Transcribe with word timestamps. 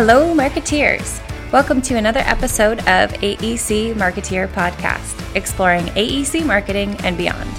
Hello, 0.00 0.32
marketeers. 0.32 1.20
Welcome 1.50 1.82
to 1.82 1.96
another 1.96 2.20
episode 2.20 2.78
of 2.86 3.10
AEC 3.14 3.94
Marketeer 3.94 4.46
Podcast, 4.46 5.34
exploring 5.34 5.86
AEC 5.86 6.46
marketing 6.46 6.96
and 7.02 7.18
beyond. 7.18 7.50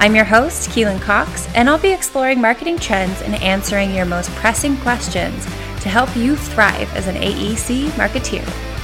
I'm 0.00 0.16
your 0.16 0.24
host, 0.24 0.70
Keelan 0.70 1.00
Cox, 1.00 1.46
and 1.54 1.70
I'll 1.70 1.78
be 1.78 1.92
exploring 1.92 2.40
marketing 2.40 2.76
trends 2.78 3.22
and 3.22 3.36
answering 3.36 3.94
your 3.94 4.04
most 4.04 4.30
pressing 4.30 4.76
questions 4.78 5.44
to 5.44 5.88
help 5.88 6.16
you 6.16 6.34
thrive 6.34 6.92
as 6.96 7.06
an 7.06 7.14
AEC 7.14 7.90
marketeer. 7.90 8.75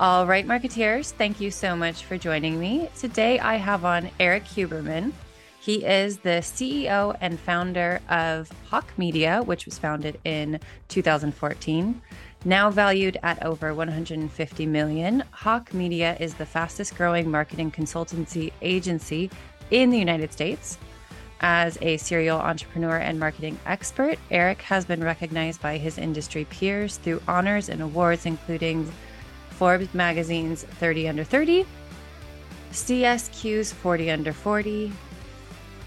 All 0.00 0.26
right, 0.26 0.46
marketeers, 0.46 1.12
thank 1.12 1.42
you 1.42 1.50
so 1.50 1.76
much 1.76 2.06
for 2.06 2.16
joining 2.16 2.58
me. 2.58 2.88
Today 2.98 3.38
I 3.38 3.56
have 3.56 3.84
on 3.84 4.08
Erik 4.18 4.44
Huberman. 4.44 5.12
He 5.60 5.84
is 5.84 6.16
the 6.20 6.40
CEO 6.40 7.14
and 7.20 7.38
founder 7.38 8.00
of 8.08 8.50
Hawke 8.70 8.94
Media, 8.96 9.42
which 9.42 9.66
was 9.66 9.76
founded 9.76 10.18
in 10.24 10.58
2014. 10.88 12.00
Now 12.46 12.70
valued 12.70 13.18
at 13.22 13.44
over 13.44 13.74
150 13.74 14.64
million, 14.64 15.22
Hawke 15.32 15.74
Media 15.74 16.16
is 16.18 16.32
the 16.32 16.46
fastest 16.46 16.96
growing 16.96 17.30
marketing 17.30 17.70
consultancy 17.70 18.52
agency 18.62 19.30
in 19.70 19.90
the 19.90 19.98
United 19.98 20.32
States. 20.32 20.78
As 21.42 21.76
a 21.82 21.98
serial 21.98 22.38
entrepreneur 22.38 22.96
and 22.96 23.20
marketing 23.20 23.58
expert, 23.66 24.18
Erik 24.30 24.62
has 24.62 24.86
been 24.86 25.04
recognized 25.04 25.60
by 25.60 25.76
his 25.76 25.98
industry 25.98 26.46
peers 26.46 26.96
through 26.96 27.20
honors 27.28 27.68
and 27.68 27.82
awards, 27.82 28.24
including 28.24 28.90
Forbes 29.60 29.92
Magazine's 29.92 30.62
30 30.62 31.08
Under 31.08 31.22
30, 31.22 31.66
CSQ's 32.72 33.70
40 33.74 34.10
Under 34.10 34.32
40, 34.32 34.90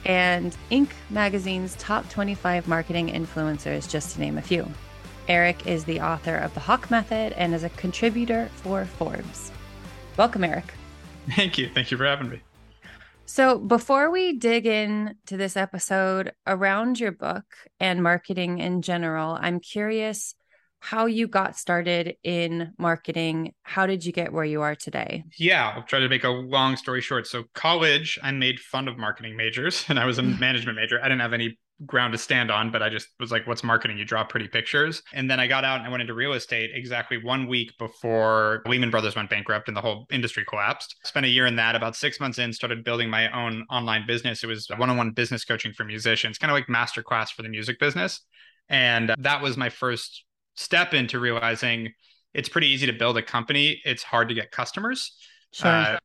and 0.06 0.56
Inc. 0.70 0.90
Magazine's 1.10 1.74
Top 1.78 2.08
25 2.10 2.68
Marketing 2.68 3.08
Influencers, 3.08 3.90
just 3.90 4.14
to 4.14 4.20
name 4.20 4.38
a 4.38 4.44
few. 4.44 4.72
Erik 5.28 5.66
is 5.66 5.86
the 5.86 6.02
author 6.02 6.36
of 6.36 6.54
The 6.54 6.60
Hawke 6.60 6.92
Method 6.92 7.34
and 7.34 7.56
is 7.56 7.64
a 7.64 7.70
contributor 7.70 8.48
for 8.58 8.86
Forbes. 8.86 9.52
Welcome, 10.18 10.44
Erik. 10.44 10.72
Thank 11.36 11.58
you. 11.58 11.68
Thank 11.74 11.90
you 11.90 11.98
for 11.98 12.06
having 12.06 12.30
me. 12.30 12.42
So, 13.26 13.58
before 13.58 14.12
we 14.12 14.34
dig 14.34 14.68
in 14.68 15.16
to 15.26 15.36
this 15.36 15.58
episode 15.58 16.34
around 16.46 17.00
your 17.00 17.12
book 17.12 17.46
and 17.80 18.04
marketing 18.04 18.60
in 18.60 18.84
general, 18.84 19.36
I'm 19.42 19.60
curious 19.60 20.36
how 20.84 21.06
you 21.06 21.30
got 21.30 21.56
started 21.56 22.18
in 22.24 22.74
marketing. 22.78 23.54
How 23.64 23.86
did 23.86 24.06
you 24.06 24.12
get 24.12 24.34
where 24.34 24.44
you 24.44 24.62
are 24.62 24.76
today? 24.76 25.24
Yeah, 25.38 25.72
I'll 25.76 25.84
try 25.84 26.00
to 26.00 26.10
make 26.10 26.26
a 26.26 26.30
long 26.30 26.76
story 26.76 27.00
short. 27.00 27.26
So, 27.26 27.46
college, 27.54 28.20
I 28.22 28.32
made 28.32 28.60
fun 28.60 28.90
of 28.90 28.98
marketing 28.98 29.38
majors 29.38 29.86
and 29.90 29.98
I 29.98 30.04
was 30.06 30.18
a 30.18 30.24
management 30.24 30.76
major. 30.76 31.00
I 31.00 31.04
didn't 31.04 31.22
have 31.22 31.32
any 31.32 31.58
ground 31.86 32.12
to 32.12 32.18
stand 32.18 32.52
on, 32.52 32.70
but 32.70 32.84
I 32.84 32.90
just 32.90 33.08
was 33.18 33.32
like, 33.32 33.48
what's 33.48 33.64
marketing? 33.64 33.98
You 33.98 34.04
draw 34.04 34.26
pretty 34.26 34.50
pictures. 34.50 35.02
And 35.14 35.32
then 35.32 35.40
I 35.40 35.48
got 35.48 35.64
out 35.64 35.78
and 35.78 35.88
I 35.88 35.90
went 35.90 36.02
into 36.02 36.14
real 36.14 36.34
estate 36.34 36.72
exactly 36.74 37.18
one 37.18 37.48
week 37.48 37.72
before 37.80 38.62
Lehman 38.66 38.92
Brothers 38.92 39.16
went 39.16 39.30
bankrupt 39.30 39.70
and 39.70 39.78
the 39.78 39.82
whole 39.82 40.06
industry 40.12 40.44
collapsed. 40.44 40.98
Spent 41.06 41.26
a 41.26 41.30
year 41.30 41.46
in 41.46 41.56
that. 41.56 41.76
About 41.78 41.96
six 41.96 42.20
months 42.20 42.40
in, 42.40 42.52
started 42.52 42.84
building 42.84 43.10
my 43.10 43.32
own 43.32 43.66
online 43.70 44.06
business. 44.06 44.44
It 44.44 44.48
was 44.48 44.68
one 44.76 44.90
on 44.90 44.98
one 44.98 45.12
business 45.12 45.46
coaching 45.46 45.72
for 45.72 45.86
musicians, 45.86 46.38
kind 46.38 46.52
of 46.52 46.56
like 46.56 46.68
masterclass 46.68 47.30
for 47.30 47.42
the 47.42 47.50
music 47.50 47.80
business. 47.80 48.20
And 48.68 49.16
that 49.18 49.42
was 49.42 49.56
my 49.56 49.70
first 49.70 50.26
step 50.56 50.94
into 50.94 51.20
realizing 51.20 51.94
it's 52.34 52.50
pretty 52.50 52.68
easy 52.68 52.86
to 52.88 52.94
build 52.94 53.18
a 53.18 53.22
company. 53.22 53.82
It's 53.86 54.04
hard 54.04 54.30
to 54.30 54.36
get 54.36 54.52
customers. 54.52 55.16
Sure. 55.52 55.72
Uh, 55.72 55.98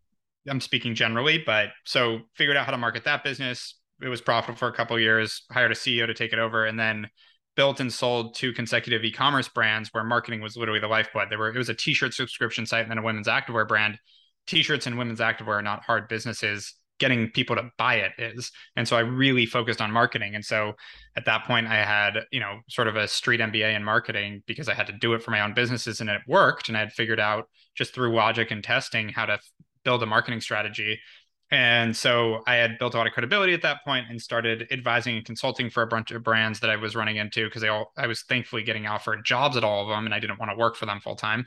I'm 0.48 0.60
speaking 0.60 0.94
generally, 0.94 1.42
but 1.44 1.69
so 1.84 2.20
figured 2.34 2.56
out 2.56 2.64
how 2.64 2.72
to 2.72 2.78
market 2.78 3.04
that 3.04 3.25
business. 3.25 3.75
It 4.00 4.09
was 4.09 4.20
profitable 4.20 4.59
for 4.59 4.69
a 4.69 4.72
couple 4.72 4.98
years. 4.98 5.44
Hired 5.50 5.72
a 5.72 5.75
CEO 5.75 6.06
to 6.06 6.14
take 6.14 6.32
it 6.32 6.38
over, 6.38 6.66
and 6.66 6.78
then 6.78 7.09
built 7.56 7.81
and 7.81 7.92
sold 7.92 8.36
two 8.36 8.53
consecutive 8.53 9.04
e-commerce 9.04 9.48
brands 9.48 9.88
where 9.92 10.04
marketing 10.04 10.41
was 10.41 10.56
literally 10.56 10.80
the 10.80 10.86
lifeblood. 10.86 11.28
There 11.28 11.38
were 11.38 11.48
it 11.48 11.59
was 11.59 11.69
a 11.69 11.75
t-shirt 11.75 12.15
subscription 12.15 12.65
site 12.66 12.82
and 12.82 12.91
then 12.91 12.98
a 12.98 13.03
women's 13.03 13.26
activewear 13.26 13.66
brand. 13.66 13.98
T-shirts 14.47 14.86
and 14.86 14.97
women's 14.97 15.20
activewear 15.20 15.59
are 15.59 15.62
not 15.62 15.82
hard 15.82 16.09
businesses 16.09 16.75
getting 16.98 17.31
people 17.31 17.56
to 17.56 17.70
buy 17.78 17.97
it 17.97 18.12
is. 18.19 18.50
And 18.76 18.86
so 18.86 18.97
I 18.97 19.00
really 19.00 19.47
focused 19.47 19.81
on 19.81 19.91
marketing. 19.91 20.34
And 20.34 20.44
so 20.44 20.72
at 21.16 21.25
that 21.26 21.44
point, 21.44 21.66
I 21.66 21.76
had, 21.76 22.25
you 22.32 22.41
know, 22.41 22.60
sort 22.69 22.88
of 22.88 22.97
a 22.97 23.09
street 23.09 23.41
MBA 23.41 23.75
in 23.75 23.84
marketing 23.84 24.42
because 24.47 24.69
I 24.69 24.75
had 24.75 24.86
to 24.88 24.92
do 24.92 25.14
it 25.14 25.22
for 25.22 25.31
my 25.31 25.41
own 25.41 25.54
businesses 25.54 26.00
and 26.00 26.10
it 26.10 26.20
worked. 26.26 26.69
And 26.69 26.76
I 26.76 26.81
had 26.81 26.92
figured 26.92 27.20
out 27.20 27.48
just 27.76 27.94
through 27.94 28.14
logic 28.14 28.50
and 28.50 28.62
testing 28.62 29.09
how 29.09 29.26
to 29.26 29.38
build 29.84 30.03
a 30.03 30.06
marketing 30.06 30.41
strategy. 30.41 30.98
And 31.50 31.97
so 31.97 32.42
I 32.47 32.56
had 32.56 32.78
built 32.78 32.94
a 32.94 32.98
lot 32.98 33.06
of 33.06 33.15
credibility 33.15 33.54
at 33.54 33.62
that 33.62 33.82
point 33.84 34.06
and 34.10 34.20
started 34.20 34.66
advising 34.70 35.16
and 35.16 35.25
consulting 35.25 35.70
for 35.70 35.82
a 35.82 35.86
bunch 35.86 36.10
of 36.10 36.22
brands 36.22 36.60
that 36.60 36.69
I 36.69 36.76
was 36.76 36.94
running 36.94 37.16
into 37.16 37.44
because 37.47 37.62
they 37.62 37.69
all 37.69 37.92
I 37.97 38.06
was 38.06 38.22
thankfully 38.22 38.62
getting 38.62 38.86
offered 38.86 39.25
jobs 39.25 39.56
at 39.56 39.65
all 39.65 39.82
of 39.82 39.88
them 39.88 40.04
and 40.04 40.15
I 40.15 40.20
didn't 40.20 40.38
want 40.38 40.50
to 40.50 40.59
work 40.59 40.76
for 40.76 40.84
them 40.84 41.00
full 41.00 41.16
time. 41.16 41.47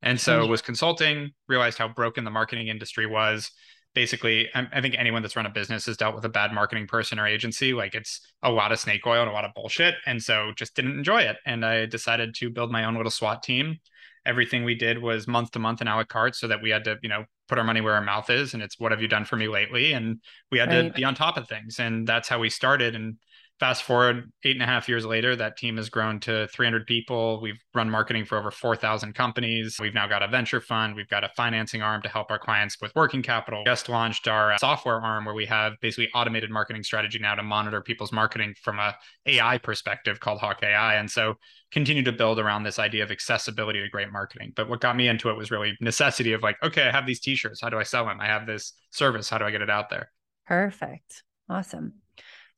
And 0.00 0.18
so 0.18 0.40
mm-hmm. 0.40 0.50
was 0.50 0.62
consulting, 0.62 1.32
realized 1.48 1.78
how 1.78 1.86
broken 1.86 2.24
the 2.24 2.30
marketing 2.30 2.68
industry 2.68 3.06
was 3.06 3.50
basically 3.94 4.48
I 4.54 4.80
think 4.80 4.94
anyone 4.96 5.22
that's 5.22 5.36
run 5.36 5.46
a 5.46 5.50
business 5.50 5.86
has 5.86 5.96
dealt 5.96 6.14
with 6.14 6.24
a 6.24 6.28
bad 6.28 6.52
marketing 6.52 6.86
person 6.86 7.18
or 7.18 7.26
agency. 7.26 7.74
Like 7.74 7.94
it's 7.94 8.20
a 8.42 8.50
lot 8.50 8.72
of 8.72 8.80
snake 8.80 9.06
oil 9.06 9.22
and 9.22 9.30
a 9.30 9.34
lot 9.34 9.44
of 9.44 9.52
bullshit. 9.54 9.94
And 10.06 10.22
so 10.22 10.52
just 10.56 10.74
didn't 10.74 10.96
enjoy 10.96 11.22
it. 11.22 11.36
And 11.44 11.64
I 11.64 11.86
decided 11.86 12.34
to 12.36 12.50
build 12.50 12.70
my 12.70 12.84
own 12.84 12.96
little 12.96 13.10
SWAT 13.10 13.42
team. 13.42 13.76
Everything 14.24 14.64
we 14.64 14.74
did 14.74 15.02
was 15.02 15.26
month 15.26 15.50
to 15.52 15.58
month 15.58 15.80
and 15.80 15.88
a 15.88 15.96
la 15.96 16.04
carte 16.04 16.36
so 16.36 16.48
that 16.48 16.62
we 16.62 16.70
had 16.70 16.84
to, 16.84 16.96
you 17.02 17.08
know, 17.08 17.24
put 17.48 17.58
our 17.58 17.64
money 17.64 17.80
where 17.80 17.94
our 17.94 18.02
mouth 18.02 18.30
is. 18.30 18.54
And 18.54 18.62
it's 18.62 18.78
what 18.78 18.92
have 18.92 19.02
you 19.02 19.08
done 19.08 19.24
for 19.24 19.36
me 19.36 19.48
lately? 19.48 19.92
And 19.92 20.20
we 20.50 20.58
had 20.58 20.68
right. 20.68 20.82
to 20.86 20.92
be 20.92 21.04
on 21.04 21.14
top 21.14 21.36
of 21.36 21.48
things. 21.48 21.78
And 21.78 22.06
that's 22.06 22.28
how 22.28 22.38
we 22.38 22.48
started. 22.48 22.94
And 22.94 23.16
fast 23.62 23.84
forward 23.84 24.28
eight 24.42 24.56
and 24.56 24.62
a 24.62 24.66
half 24.66 24.88
years 24.88 25.06
later, 25.06 25.36
that 25.36 25.56
team 25.56 25.76
has 25.76 25.88
grown 25.88 26.18
to 26.18 26.48
300 26.48 26.84
people. 26.84 27.40
We've 27.40 27.62
run 27.72 27.88
marketing 27.88 28.24
for 28.24 28.36
over 28.36 28.50
4,000 28.50 29.14
companies. 29.14 29.78
We've 29.80 29.94
now 29.94 30.08
got 30.08 30.20
a 30.20 30.26
venture 30.26 30.60
fund. 30.60 30.96
We've 30.96 31.08
got 31.08 31.22
a 31.22 31.28
financing 31.36 31.80
arm 31.80 32.02
to 32.02 32.08
help 32.08 32.32
our 32.32 32.40
clients 32.40 32.78
with 32.80 32.90
working 32.96 33.22
capital. 33.22 33.62
Just 33.64 33.88
launched 33.88 34.26
our 34.26 34.54
uh, 34.54 34.58
software 34.58 35.00
arm 35.00 35.26
where 35.26 35.34
we 35.36 35.46
have 35.46 35.74
basically 35.80 36.08
automated 36.12 36.50
marketing 36.50 36.82
strategy 36.82 37.20
now 37.20 37.36
to 37.36 37.44
monitor 37.44 37.80
people's 37.80 38.10
marketing 38.10 38.52
from 38.60 38.80
a 38.80 38.96
AI 39.26 39.58
perspective 39.58 40.18
called 40.18 40.40
Hawke 40.40 40.64
AI. 40.64 40.96
And 40.96 41.08
so 41.08 41.34
continue 41.70 42.02
to 42.02 42.12
build 42.12 42.40
around 42.40 42.64
this 42.64 42.80
idea 42.80 43.04
of 43.04 43.12
accessibility 43.12 43.80
to 43.80 43.88
great 43.90 44.10
marketing. 44.10 44.54
But 44.56 44.68
what 44.68 44.80
got 44.80 44.96
me 44.96 45.06
into 45.06 45.30
it 45.30 45.36
was 45.36 45.52
really 45.52 45.76
necessity 45.80 46.32
of 46.32 46.42
like, 46.42 46.56
okay, 46.64 46.88
I 46.88 46.90
have 46.90 47.06
these 47.06 47.20
t-shirts. 47.20 47.60
How 47.60 47.68
do 47.68 47.78
I 47.78 47.84
sell 47.84 48.06
them? 48.06 48.20
I 48.20 48.26
have 48.26 48.44
this 48.44 48.72
service. 48.90 49.30
How 49.30 49.38
do 49.38 49.44
I 49.44 49.52
get 49.52 49.62
it 49.62 49.70
out 49.70 49.88
there? 49.88 50.10
Perfect. 50.48 51.22
Awesome. 51.48 52.01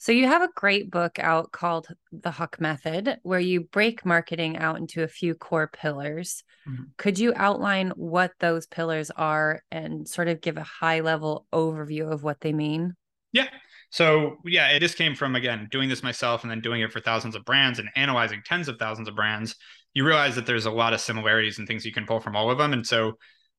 So 0.04 0.12
you 0.12 0.26
have 0.26 0.42
a 0.42 0.50
great 0.54 0.90
book 0.90 1.18
out 1.18 1.50
called 1.50 1.88
The 2.12 2.30
Hawke 2.30 2.60
Method, 2.60 3.20
where 3.22 3.40
you 3.40 3.62
break 3.62 4.04
marketing 4.04 4.58
out 4.58 4.76
into 4.76 5.02
a 5.02 5.08
few 5.08 5.34
core 5.34 5.70
pillars. 5.72 6.44
Mm-hmm. 6.68 6.82
Could 6.98 7.18
you 7.18 7.32
outline 7.34 7.90
what 7.96 8.32
those 8.38 8.66
pillars 8.66 9.10
are 9.10 9.62
and 9.70 10.06
sort 10.06 10.28
of 10.28 10.42
give 10.42 10.58
a 10.58 10.62
high 10.62 11.00
level 11.00 11.46
overview 11.54 12.12
of 12.12 12.22
what 12.22 12.42
they 12.42 12.52
mean? 12.52 12.92
Yeah. 13.32 13.48
So 13.88 14.36
yeah, 14.44 14.68
it 14.72 14.80
just 14.80 14.98
came 14.98 15.14
from 15.14 15.36
again 15.36 15.68
doing 15.70 15.88
this 15.88 16.02
myself 16.02 16.42
and 16.42 16.50
then 16.50 16.60
doing 16.60 16.82
it 16.82 16.92
for 16.92 17.00
thousands 17.00 17.34
of 17.34 17.46
brands 17.46 17.78
and 17.78 17.88
analyzing 17.96 18.42
tens 18.44 18.68
of 18.68 18.78
thousands 18.78 19.08
of 19.08 19.16
brands. 19.16 19.56
You 19.94 20.04
realize 20.04 20.34
that 20.34 20.44
there's 20.44 20.66
a 20.66 20.70
lot 20.70 20.92
of 20.92 21.00
similarities 21.00 21.58
and 21.58 21.66
things 21.66 21.86
you 21.86 21.94
can 21.94 22.04
pull 22.04 22.20
from 22.20 22.36
all 22.36 22.50
of 22.50 22.58
them. 22.58 22.74
And 22.74 22.86
so 22.86 23.14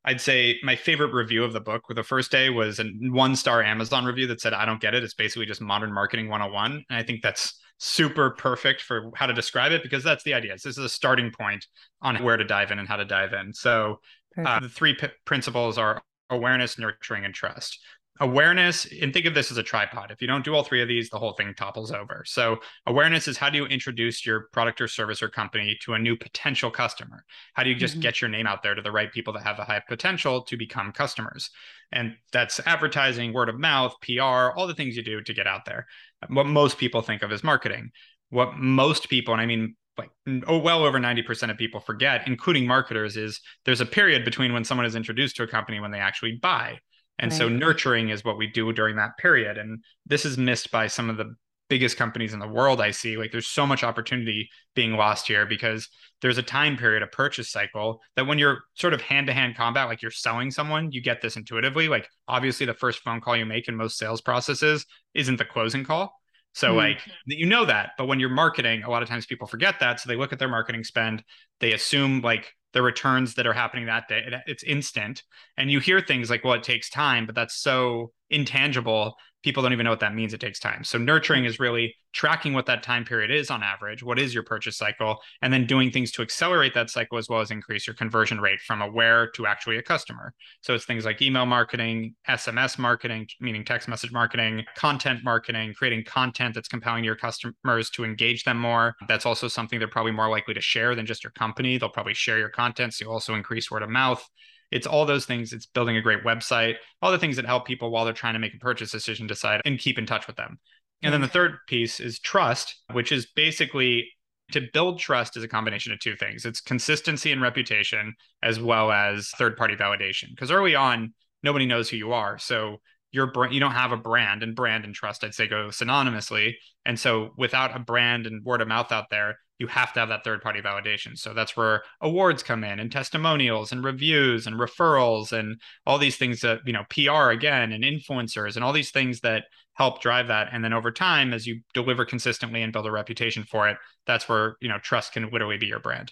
I'd 0.06 0.22
say 0.22 0.60
my 0.64 0.76
favorite 0.76 1.14
review 1.14 1.44
of 1.44 1.52
the 1.52 1.60
book 1.60 1.88
with 1.88 1.98
the 1.98 2.04
first 2.04 2.32
day 2.32 2.50
was 2.50 2.80
a 2.80 2.86
one 3.02 3.36
star 3.36 3.64
Amazon 3.64 4.06
review 4.06 4.28
that 4.28 4.40
said, 4.40 4.54
I 4.54 4.66
don't 4.66 4.80
get 4.80 4.94
it. 4.94 5.04
It's 5.04 5.16
basically 5.16 5.48
just 5.48 5.62
modern 5.62 5.92
marketing 5.92 6.30
101. 6.30 6.86
And 6.90 6.98
I 6.98 7.04
think 7.04 7.22
that's 7.22 7.60
super 7.80 8.30
perfect 8.32 8.82
for 8.82 9.12
how 9.16 9.26
to 9.26 9.34
describe 9.34 9.72
it 9.72 9.84
because 9.84 10.04
that's 10.04 10.24
the 10.24 10.34
idea. 10.34 10.54
This 10.54 10.66
is 10.66 10.78
a 10.78 10.90
starting 10.90 11.32
point 11.32 11.66
on 12.02 12.24
where 12.24 12.38
to 12.38 12.44
dive 12.44 12.72
in 12.72 12.80
and 12.80 12.88
how 12.88 12.98
to 12.98 13.06
dive 13.06 13.34
in. 13.34 13.54
So 13.54 14.00
uh, 14.38 14.60
the 14.60 14.70
three 14.70 14.94
p- 14.94 15.08
principles 15.26 15.78
are 15.78 16.02
awareness, 16.30 16.78
nurturing, 16.78 17.26
and 17.26 17.34
trust 17.34 17.80
awareness 18.20 18.88
and 19.02 19.14
think 19.14 19.26
of 19.26 19.34
this 19.34 19.52
as 19.52 19.58
a 19.58 19.64
tripod. 19.64 20.10
If 20.10 20.22
you 20.22 20.28
don't 20.28 20.46
do 20.46 20.56
all 20.56 20.64
three 20.64 20.82
of 20.82 20.88
these 20.88 21.10
the 21.10 21.20
whole 21.20 21.34
thing 21.34 21.54
topples 21.54 21.92
over. 21.92 22.24
So 22.26 22.58
awareness 22.86 23.28
is 23.28 23.38
how 23.38 23.50
do 23.50 23.58
you 23.58 23.66
introduce 23.66 24.26
your 24.26 24.48
product 24.54 24.80
or 24.80 24.88
service 24.88 25.22
or 25.22 25.28
company 25.28 25.78
to 25.84 25.94
a 25.94 26.00
new 26.00 26.16
potential 26.16 26.72
customer? 26.72 27.26
How 27.54 27.64
do 27.64 27.70
you 27.70 27.76
just 27.76 27.96
mm-hmm. 27.96 28.02
get 28.02 28.22
your 28.22 28.30
name 28.30 28.48
out 28.48 28.64
there 28.64 28.74
to 28.74 28.82
the 28.82 28.92
right 28.92 29.12
people 29.12 29.34
that 29.34 29.44
have 29.44 29.60
a 29.60 29.66
high 29.66 29.82
potential 29.88 30.44
to 30.44 30.56
become 30.56 30.94
customers? 30.94 31.50
And 31.92 32.16
that's 32.32 32.62
advertising 32.66 33.34
word 33.34 33.50
of 33.50 33.60
mouth 33.60 33.96
pr 34.02 34.22
all 34.22 34.68
the 34.68 34.74
things 34.74 34.96
you 34.96 35.04
do 35.04 35.22
to 35.22 35.34
get 35.34 35.48
out 35.48 35.66
there. 35.66 35.86
What 36.30 36.46
most 36.46 36.78
people 36.78 37.02
think 37.02 37.22
of 37.22 37.32
as 37.32 37.44
marketing. 37.44 37.92
What 38.30 38.58
most 38.58 39.10
people 39.10 39.34
and 39.34 39.42
i 39.42 39.46
mean 39.46 39.76
like 39.98 40.10
oh 40.48 40.58
well 40.58 40.84
over 40.84 41.00
90% 41.00 41.52
of 41.52 41.58
people 41.58 41.80
forget 41.80 42.28
including 42.28 42.68
marketers 42.68 43.16
is 43.16 43.40
there's 43.64 43.80
a 43.80 43.86
period 43.86 44.26
between 44.26 44.52
when 44.52 44.66
someone 44.66 44.86
is 44.86 44.96
introduced 44.96 45.38
to 45.38 45.44
a 45.44 45.48
company 45.48 45.80
when 45.80 45.92
they 45.92 46.00
actually 46.00 46.38
buy 46.42 46.78
and 47.20 47.32
right. 47.32 47.38
so 47.38 47.50
nurturing 47.50 48.10
is 48.10 48.24
what 48.24 48.38
we 48.38 48.48
do 48.48 48.72
during 48.74 48.96
that 48.98 49.18
period. 49.18 49.58
And 49.58 49.84
this 50.06 50.26
is 50.26 50.38
missed 50.38 50.72
by 50.72 50.88
some 50.88 51.10
of 51.10 51.18
the 51.18 51.36
biggest 51.70 51.98
companies 51.98 52.34
in 52.34 52.40
the 52.40 52.48
world 52.48 52.82
I 52.82 52.92
see. 52.92 53.18
Like 53.18 53.32
there's 53.32 53.48
so 53.48 53.66
much 53.66 53.84
opportunity 53.84 54.50
being 54.76 54.94
lost 54.94 55.28
here 55.28 55.46
because 55.46 55.90
there's 56.22 56.38
a 56.38 56.44
time 56.44 56.78
period, 56.78 57.04
a 57.04 57.08
purchase 57.08 57.50
cycle 57.52 58.02
that 58.16 58.28
when 58.28 58.38
you're 58.38 58.60
sort 58.76 58.94
of 58.94 59.02
hand 59.02 59.28
to 59.28 59.34
hand 59.34 59.56
combat, 59.56 59.88
like 59.88 60.02
you're 60.02 60.12
selling 60.12 60.52
someone, 60.52 60.92
you 60.92 61.02
get 61.02 61.22
this 61.22 61.38
intuitively. 61.38 61.88
Like 61.88 62.08
obviously, 62.28 62.66
the 62.66 62.74
first 62.74 63.00
phone 63.00 63.22
call 63.22 63.36
you 63.36 63.46
make 63.46 63.68
in 63.68 63.76
most 63.76 63.98
sales 63.98 64.22
processes 64.22 64.86
isn't 65.14 65.38
the 65.38 65.46
closing 65.46 65.84
call. 65.84 66.14
So 66.54 66.70
mm-hmm. 66.70 66.78
like 66.78 67.02
you 67.26 67.46
know 67.46 67.66
that, 67.66 67.92
but 67.98 68.06
when 68.08 68.20
you're 68.20 68.30
marketing, 68.30 68.84
a 68.84 68.90
lot 68.90 69.04
of 69.04 69.10
times 69.10 69.26
people 69.26 69.48
forget 69.48 69.80
that. 69.80 70.00
So 70.00 70.08
they 70.08 70.16
look 70.16 70.34
at 70.34 70.40
their 70.40 70.48
marketing 70.48 70.84
spend, 70.84 71.24
they 71.60 71.74
assume 71.74 72.22
like 72.22 72.54
the 72.76 72.84
returns 72.84 73.34
that 73.36 73.48
are 73.48 73.54
happening 73.54 73.86
that 73.86 74.08
day, 74.08 74.22
it's 74.46 74.62
instant. 74.62 75.24
And 75.58 75.72
you 75.72 75.80
hear 75.80 76.02
things 76.02 76.30
like, 76.30 76.44
well, 76.44 76.54
it 76.54 76.62
takes 76.62 76.90
time, 76.90 77.26
but 77.26 77.34
that's 77.34 77.56
so 77.56 78.12
intangible 78.30 79.16
people 79.46 79.62
don't 79.62 79.74
even 79.74 79.84
know 79.84 79.92
what 79.92 80.00
that 80.00 80.16
means. 80.16 80.34
It 80.34 80.42
takes 80.42 80.60
time. 80.60 80.84
So 80.84 80.98
nurturing 80.98 81.44
mm-hmm. 81.44 81.50
is 81.50 81.60
really 81.60 81.96
tracking 82.14 82.54
what 82.54 82.66
that 82.66 82.82
time 82.82 83.06
period 83.06 83.30
is 83.30 83.52
on 83.52 83.62
average. 83.62 84.02
What 84.02 84.18
is 84.18 84.34
your 84.34 84.42
purchase 84.42 84.76
cycle? 84.76 85.20
And 85.44 85.54
then 85.54 85.68
doing 85.68 85.92
things 85.92 86.12
to 86.14 86.24
accelerate 86.24 86.74
that 86.74 86.90
cycle 86.90 87.20
as 87.20 87.30
well 87.30 87.42
as 87.42 87.52
increase 87.52 87.86
your 87.86 87.94
conversion 87.94 88.42
rate 88.42 88.60
from 88.60 88.82
a 88.82 88.90
where 88.90 89.30
to 89.36 89.46
actually 89.46 89.78
a 89.78 89.84
customer. 89.84 90.34
So 90.62 90.74
it's 90.74 90.86
things 90.86 91.06
like 91.06 91.22
email 91.22 91.46
marketing, 91.46 92.16
SMS 92.28 92.80
marketing, 92.80 93.28
meaning 93.40 93.64
text 93.64 93.88
message 93.88 94.12
marketing, 94.12 94.66
content 94.76 95.24
marketing, 95.24 95.76
creating 95.76 96.06
content 96.06 96.56
that's 96.56 96.68
compelling 96.68 97.04
to 97.04 97.06
your 97.06 97.16
customers 97.16 97.92
to 97.92 98.04
engage 98.04 98.46
them 98.46 98.58
more. 98.58 98.96
That's 99.08 99.28
also 99.28 99.48
something 99.48 99.78
they're 99.78 99.88
probably 99.88 100.12
more 100.12 100.30
likely 100.30 100.56
to 100.56 100.62
share 100.62 100.96
than 100.96 101.06
just 101.06 101.24
your 101.24 101.32
company. 101.32 101.78
They'll 101.78 101.90
probably 101.90 102.16
share 102.16 102.40
your 102.40 102.50
content. 102.50 102.96
So 102.96 103.06
you 103.06 103.12
also 103.12 103.36
increase 103.36 103.70
word 103.70 103.84
of 103.84 103.92
mouth 103.92 104.28
it's 104.72 104.88
all 104.88 105.06
those 105.06 105.26
things. 105.26 105.54
It's 105.54 105.66
building 105.66 105.98
a 105.98 106.02
great 106.02 106.24
website, 106.24 106.76
all 107.02 107.12
the 107.12 107.20
things 107.20 107.36
that 107.36 107.46
help 107.46 107.66
people 107.66 107.92
while 107.92 108.06
they're 108.06 108.14
trying 108.14 108.34
to 108.34 108.40
make 108.40 108.54
a 108.54 108.60
purchase 108.60 108.92
decision 108.92 109.28
decide 109.28 109.62
and 109.66 109.80
keep 109.80 109.98
in 109.98 110.06
touch 110.06 110.28
with 110.28 110.36
them. 110.36 110.60
And 111.04 111.14
then 111.14 111.22
the 111.22 111.28
mm. 111.28 111.32
third 111.32 111.58
piece 111.68 112.00
is 112.00 112.20
trust, 112.20 112.82
which 112.92 113.12
is 113.12 113.28
basically 113.36 114.10
to 114.52 114.62
build 114.74 115.00
trust 115.00 115.38
is 115.38 115.44
a 115.44 115.48
combination 115.48 115.92
of 115.92 116.00
two 116.00 116.16
things. 116.16 116.46
It's 116.46 116.62
consistency 116.62 117.32
and 117.32 117.42
reputation 117.42 118.14
as 118.44 118.60
well 118.60 118.92
as 118.92 119.30
third 119.38 119.58
party 119.58 119.76
validation. 119.76 120.30
Because 120.30 120.52
early 120.52 120.76
on, 120.76 121.14
nobody 121.44 121.66
knows 121.66 121.90
who 121.90 121.98
you 121.98 122.14
are. 122.14 122.38
So 122.38 122.78
your 123.12 123.32
brand 123.32 123.54
you 123.54 123.60
don't 123.60 123.72
have 123.72 123.92
a 123.92 123.98
brand 123.98 124.44
and 124.44 124.56
brand 124.56 124.84
and 124.84 124.94
trust 124.94 125.24
I'd 125.24 125.34
say 125.34 125.48
go 125.48 125.68
synonymously. 125.68 126.54
And 126.86 127.00
so 127.00 127.32
without 127.38 127.76
a 127.76 127.80
brand 127.80 128.28
and 128.28 128.44
word 128.44 128.62
of 128.62 128.68
mouth 128.68 128.92
out 128.92 129.10
there, 129.10 129.40
you 129.58 129.68
have 129.68 129.94
to 129.94 130.00
have 130.02 130.10
that 130.10 130.24
third 130.24 130.42
party 130.42 130.62
validation. 130.62 131.18
So 131.18 131.34
that's 131.34 131.56
where 131.56 131.84
awards 132.02 132.44
come 132.44 132.64
in 132.64 132.80
and 132.80 132.92
testimonials 132.92 133.72
and 133.72 133.84
reviews 133.84 134.48
and 134.48 134.58
referrals 134.58 135.32
and 135.32 135.60
all 135.86 135.98
these 135.98 136.18
things 136.18 136.42
that, 136.42 136.60
you 136.66 136.74
know, 136.74 136.84
PR 136.90 137.30
again 137.30 137.72
and 137.72 137.84
influencers 137.84 138.56
and 138.56 138.66
all 138.66 138.74
these 138.74 138.92
things 138.92 139.22
that 139.22 139.46
help 139.76 140.02
drive 140.02 140.28
that. 140.28 140.50
And 140.52 140.64
then 140.64 140.74
over 140.74 140.92
time, 140.92 141.34
as 141.34 141.48
you 141.48 141.62
deliver 141.74 142.04
consistently 142.06 142.64
and 142.64 142.74
build 142.74 142.86
a 142.86 142.92
reputation 142.92 143.44
for 143.44 143.70
it, 143.70 143.78
that's 144.06 144.28
where, 144.28 144.58
you 144.62 144.68
know, 144.68 144.80
trust 144.80 145.14
can 145.14 145.30
literally 145.30 145.58
be 145.58 145.68
your 145.68 145.80
brand. 145.80 146.12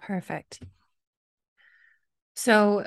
Perfect. 0.00 0.60
So, 2.34 2.86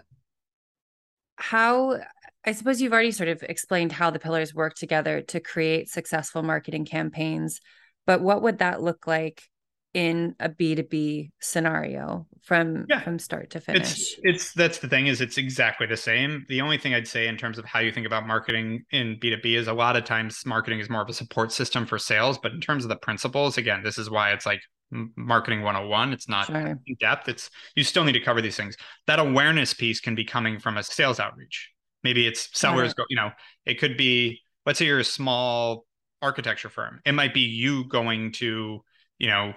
how, 1.35 1.99
I 2.45 2.51
suppose 2.51 2.81
you've 2.81 2.93
already 2.93 3.11
sort 3.11 3.29
of 3.29 3.43
explained 3.43 3.91
how 3.91 4.11
the 4.11 4.19
pillars 4.19 4.53
work 4.53 4.75
together 4.75 5.21
to 5.21 5.39
create 5.39 5.89
successful 5.89 6.43
marketing 6.43 6.85
campaigns, 6.85 7.59
but 8.05 8.21
what 8.21 8.41
would 8.41 8.59
that 8.59 8.81
look 8.81 9.07
like 9.07 9.43
in 9.93 10.35
a 10.39 10.49
b2b 10.49 11.31
scenario 11.41 12.25
from 12.41 12.85
yeah. 12.89 13.01
from 13.01 13.19
start 13.19 13.49
to 13.49 13.59
finish. 13.59 13.91
it's, 13.91 14.15
it's 14.23 14.53
that's 14.53 14.77
the 14.79 14.87
thing 14.87 15.07
is 15.07 15.21
it's 15.21 15.37
exactly 15.37 15.85
the 15.85 15.97
same. 15.97 16.45
The 16.47 16.61
only 16.61 16.77
thing 16.77 16.93
i'd 16.93 17.07
say 17.07 17.27
in 17.27 17.37
terms 17.37 17.57
of 17.57 17.65
how 17.65 17.79
you 17.79 17.91
think 17.91 18.07
about 18.07 18.25
marketing 18.25 18.83
in 18.91 19.17
b2b 19.21 19.45
is 19.45 19.67
a 19.67 19.73
lot 19.73 19.95
of 19.95 20.05
times 20.05 20.45
marketing 20.45 20.79
is 20.79 20.89
more 20.89 21.01
of 21.01 21.09
a 21.09 21.13
support 21.13 21.51
system 21.51 21.85
for 21.85 21.97
sales 21.99 22.37
but 22.37 22.53
in 22.53 22.61
terms 22.61 22.85
of 22.85 22.89
the 22.89 22.95
principles 22.95 23.57
again 23.57 23.83
this 23.83 23.97
is 23.97 24.09
why 24.09 24.31
it's 24.31 24.45
like 24.45 24.61
marketing 25.15 25.61
101 25.61 26.13
it's 26.13 26.27
not 26.27 26.47
sure. 26.47 26.55
in 26.85 26.95
depth 26.99 27.29
it's 27.29 27.49
you 27.75 27.83
still 27.83 28.03
need 28.03 28.11
to 28.13 28.19
cover 28.19 28.41
these 28.41 28.57
things. 28.57 28.75
That 29.07 29.19
awareness 29.19 29.73
piece 29.73 29.99
can 29.99 30.15
be 30.15 30.25
coming 30.25 30.59
from 30.59 30.77
a 30.77 30.83
sales 30.83 31.19
outreach. 31.19 31.71
Maybe 32.03 32.27
it's 32.27 32.49
sellers 32.57 32.93
go 32.93 33.03
you 33.09 33.15
know 33.15 33.31
it 33.65 33.79
could 33.79 33.97
be 33.97 34.41
let's 34.65 34.79
say 34.79 34.85
you're 34.85 34.99
a 34.99 35.03
small 35.03 35.85
architecture 36.21 36.69
firm. 36.69 36.99
It 37.05 37.13
might 37.13 37.33
be 37.33 37.41
you 37.41 37.85
going 37.85 38.31
to 38.33 38.83
you 39.17 39.27
know 39.27 39.53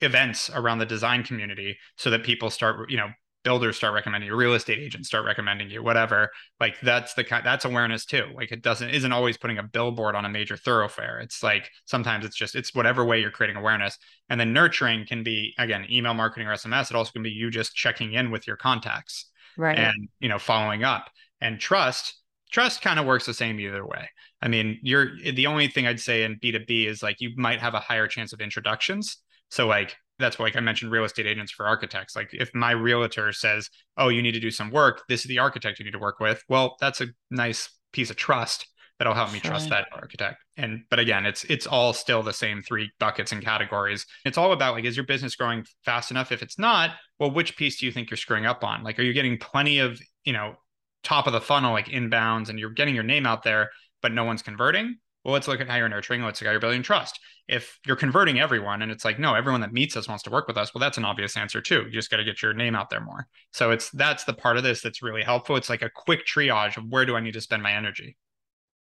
events 0.00 0.50
around 0.50 0.78
the 0.78 0.86
design 0.86 1.22
community 1.22 1.76
so 1.96 2.10
that 2.10 2.22
people 2.22 2.50
start 2.50 2.90
you 2.90 2.96
know 2.96 3.08
builders 3.46 3.76
start 3.76 3.94
recommending 3.94 4.26
you 4.26 4.34
real 4.34 4.54
estate 4.54 4.80
agents 4.80 5.06
start 5.06 5.24
recommending 5.24 5.70
you 5.70 5.80
whatever. 5.80 6.30
Like 6.58 6.80
that's 6.80 7.14
the 7.14 7.22
kind 7.22 7.46
that's 7.46 7.64
awareness 7.64 8.04
too. 8.04 8.24
Like 8.34 8.50
it 8.50 8.60
doesn't 8.60 8.90
isn't 8.90 9.12
always 9.12 9.36
putting 9.36 9.58
a 9.58 9.62
billboard 9.62 10.16
on 10.16 10.24
a 10.24 10.28
major 10.28 10.56
thoroughfare. 10.56 11.20
It's 11.20 11.44
like 11.44 11.70
sometimes 11.84 12.24
it's 12.24 12.34
just 12.34 12.56
it's 12.56 12.74
whatever 12.74 13.04
way 13.04 13.20
you're 13.20 13.30
creating 13.30 13.56
awareness. 13.56 13.98
And 14.28 14.40
then 14.40 14.52
nurturing 14.52 15.06
can 15.06 15.22
be 15.22 15.54
again 15.58 15.86
email 15.88 16.12
marketing 16.12 16.48
or 16.48 16.54
sms 16.54 16.90
it 16.90 16.96
also 16.96 17.12
can 17.12 17.22
be 17.22 17.30
you 17.30 17.48
just 17.48 17.72
checking 17.76 18.14
in 18.14 18.32
with 18.32 18.48
your 18.48 18.56
contacts 18.56 19.30
right. 19.56 19.78
and 19.78 20.08
you 20.18 20.28
know 20.28 20.40
following 20.40 20.82
up. 20.82 21.08
And 21.40 21.60
trust 21.60 22.20
trust 22.50 22.82
kind 22.82 22.98
of 22.98 23.06
works 23.06 23.26
the 23.26 23.34
same 23.34 23.60
either 23.60 23.86
way. 23.86 24.08
I 24.42 24.48
mean 24.48 24.80
you're 24.82 25.16
the 25.20 25.46
only 25.46 25.68
thing 25.68 25.86
i'd 25.86 26.00
say 26.00 26.24
in 26.24 26.40
b2b 26.40 26.88
is 26.88 27.00
like 27.00 27.20
you 27.20 27.30
might 27.36 27.60
have 27.60 27.74
a 27.74 27.80
higher 27.80 28.08
chance 28.08 28.32
of 28.32 28.40
introductions 28.40 29.18
so 29.50 29.66
like 29.66 29.96
that's 30.18 30.38
why 30.38 30.44
like 30.44 30.56
I 30.56 30.60
mentioned 30.60 30.90
real 30.90 31.04
estate 31.04 31.26
agents 31.26 31.52
for 31.52 31.66
architects. 31.66 32.16
Like 32.16 32.30
if 32.32 32.50
my 32.54 32.70
realtor 32.70 33.32
says, 33.32 33.68
"Oh, 33.96 34.08
you 34.08 34.22
need 34.22 34.32
to 34.32 34.40
do 34.40 34.50
some 34.50 34.70
work. 34.70 35.02
This 35.08 35.20
is 35.20 35.28
the 35.28 35.38
architect 35.38 35.78
you 35.78 35.84
need 35.84 35.92
to 35.92 35.98
work 35.98 36.20
with." 36.20 36.42
Well, 36.48 36.76
that's 36.80 37.00
a 37.00 37.08
nice 37.30 37.68
piece 37.92 38.10
of 38.10 38.16
trust 38.16 38.66
that'll 38.98 39.14
help 39.14 39.32
me 39.32 39.40
sure. 39.40 39.50
trust 39.50 39.68
that 39.70 39.88
architect. 39.92 40.42
And 40.56 40.84
but 40.90 40.98
again, 40.98 41.26
it's 41.26 41.44
it's 41.44 41.66
all 41.66 41.92
still 41.92 42.22
the 42.22 42.32
same 42.32 42.62
three 42.62 42.90
buckets 42.98 43.32
and 43.32 43.42
categories. 43.42 44.06
It's 44.24 44.38
all 44.38 44.52
about 44.52 44.74
like 44.74 44.84
is 44.84 44.96
your 44.96 45.06
business 45.06 45.36
growing 45.36 45.64
fast 45.84 46.10
enough? 46.10 46.32
If 46.32 46.42
it's 46.42 46.58
not, 46.58 46.92
well, 47.18 47.30
which 47.30 47.56
piece 47.56 47.78
do 47.78 47.86
you 47.86 47.92
think 47.92 48.10
you're 48.10 48.16
screwing 48.16 48.46
up 48.46 48.64
on? 48.64 48.82
Like 48.82 48.98
are 48.98 49.02
you 49.02 49.12
getting 49.12 49.38
plenty 49.38 49.78
of, 49.80 50.00
you 50.24 50.32
know, 50.32 50.54
top 51.02 51.26
of 51.26 51.32
the 51.32 51.40
funnel 51.40 51.72
like 51.72 51.86
inbounds 51.88 52.48
and 52.48 52.58
you're 52.58 52.70
getting 52.70 52.94
your 52.94 53.04
name 53.04 53.26
out 53.26 53.42
there 53.42 53.70
but 54.02 54.12
no 54.12 54.24
one's 54.24 54.42
converting? 54.42 54.96
well, 55.26 55.32
let's 55.32 55.48
look 55.48 55.60
at 55.60 55.68
how 55.68 55.74
you're 55.74 55.88
nurturing. 55.88 56.22
Let's 56.22 56.40
look 56.40 56.46
at 56.46 56.50
how 56.50 56.52
you're 56.52 56.60
building 56.60 56.84
trust. 56.84 57.18
If 57.48 57.78
you're 57.86 57.96
converting 57.96 58.40
everyone 58.40 58.82
and 58.82 58.90
it's 58.90 59.04
like, 59.04 59.18
no, 59.18 59.34
everyone 59.34 59.60
that 59.60 59.72
meets 59.72 59.96
us 59.96 60.08
wants 60.08 60.24
to 60.24 60.30
work 60.30 60.48
with 60.48 60.56
us, 60.56 60.74
well, 60.74 60.80
that's 60.80 60.98
an 60.98 61.04
obvious 61.04 61.36
answer 61.36 61.60
too. 61.60 61.84
You 61.86 61.92
just 61.92 62.10
got 62.10 62.16
to 62.16 62.24
get 62.24 62.42
your 62.42 62.52
name 62.52 62.74
out 62.74 62.90
there 62.90 63.00
more. 63.00 63.28
So 63.52 63.70
it's 63.70 63.90
that's 63.90 64.24
the 64.24 64.34
part 64.34 64.56
of 64.56 64.64
this 64.64 64.80
that's 64.80 65.02
really 65.02 65.22
helpful. 65.22 65.56
It's 65.56 65.70
like 65.70 65.82
a 65.82 65.90
quick 65.90 66.26
triage 66.26 66.76
of 66.76 66.84
where 66.88 67.06
do 67.06 67.14
I 67.14 67.20
need 67.20 67.34
to 67.34 67.40
spend 67.40 67.62
my 67.62 67.72
energy. 67.72 68.16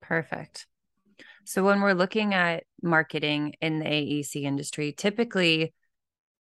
Perfect. 0.01 0.65
So 1.45 1.63
when 1.63 1.81
we're 1.81 1.93
looking 1.93 2.33
at 2.33 2.63
marketing 2.81 3.53
in 3.61 3.79
the 3.79 3.85
AEC 3.85 4.43
industry, 4.43 4.91
typically 4.91 5.73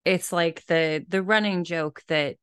it's 0.05 0.31
like 0.31 0.65
the 0.67 1.03
the 1.07 1.21
running 1.23 1.63
joke 1.63 2.03
that 2.07 2.37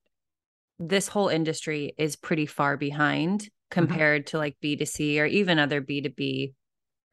this 0.78 1.08
whole 1.08 1.28
industry 1.28 1.94
is 1.98 2.16
pretty 2.16 2.46
far 2.46 2.76
behind 2.76 3.40
mm-hmm. 3.40 3.48
compared 3.70 4.26
mm-hmm. 4.26 4.30
to 4.30 4.38
like 4.38 4.56
B2C 4.62 5.18
or 5.20 5.26
even 5.26 5.58
other 5.58 5.80
B2B 5.80 6.54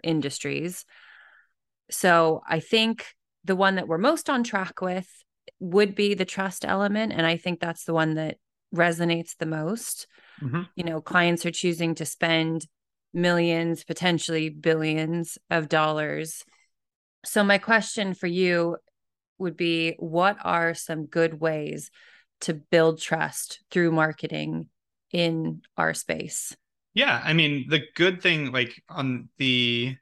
industries. 0.04 0.86
So 1.90 2.42
I 2.48 2.60
think 2.60 3.06
the 3.44 3.56
one 3.56 3.76
that 3.76 3.88
we're 3.88 3.98
most 3.98 4.30
on 4.30 4.44
track 4.44 4.82
with 4.82 5.08
would 5.60 5.96
be 5.96 6.14
the 6.14 6.26
trust 6.26 6.66
element. 6.66 7.14
And 7.14 7.26
I 7.26 7.38
think 7.38 7.60
that's 7.60 7.86
the 7.86 7.94
one 7.94 8.16
that 8.16 8.38
resonates 8.74 9.38
the 9.38 9.46
most. 9.46 10.08
Mm-hmm. 10.42 10.64
You 10.76 10.84
know, 10.84 11.02
clients 11.02 11.46
are 11.46 11.52
choosing 11.52 11.96
to 11.96 12.06
spend 12.06 12.68
millions, 13.14 13.84
potentially 13.84 14.50
billions 14.50 15.38
of 15.50 15.70
dollars. 15.70 16.44
So, 17.24 17.44
my 17.44 17.58
question 17.58 18.14
for 18.14 18.28
you 18.28 18.78
would 19.38 19.58
be 19.58 19.96
what 19.98 20.38
are 20.44 20.74
some 20.74 21.06
good 21.06 21.40
ways 21.40 21.90
to 22.42 22.54
build 22.54 23.02
trust 23.02 23.64
through 23.72 23.92
marketing 23.92 24.70
in 25.12 25.62
our 25.78 25.94
space? 25.94 26.56
Yeah, 26.94 27.22
I 27.24 27.34
mean, 27.34 27.68
the 27.70 27.82
good 27.96 28.22
thing, 28.22 28.52
like 28.52 28.82
on 28.90 29.30
the, 29.38 29.98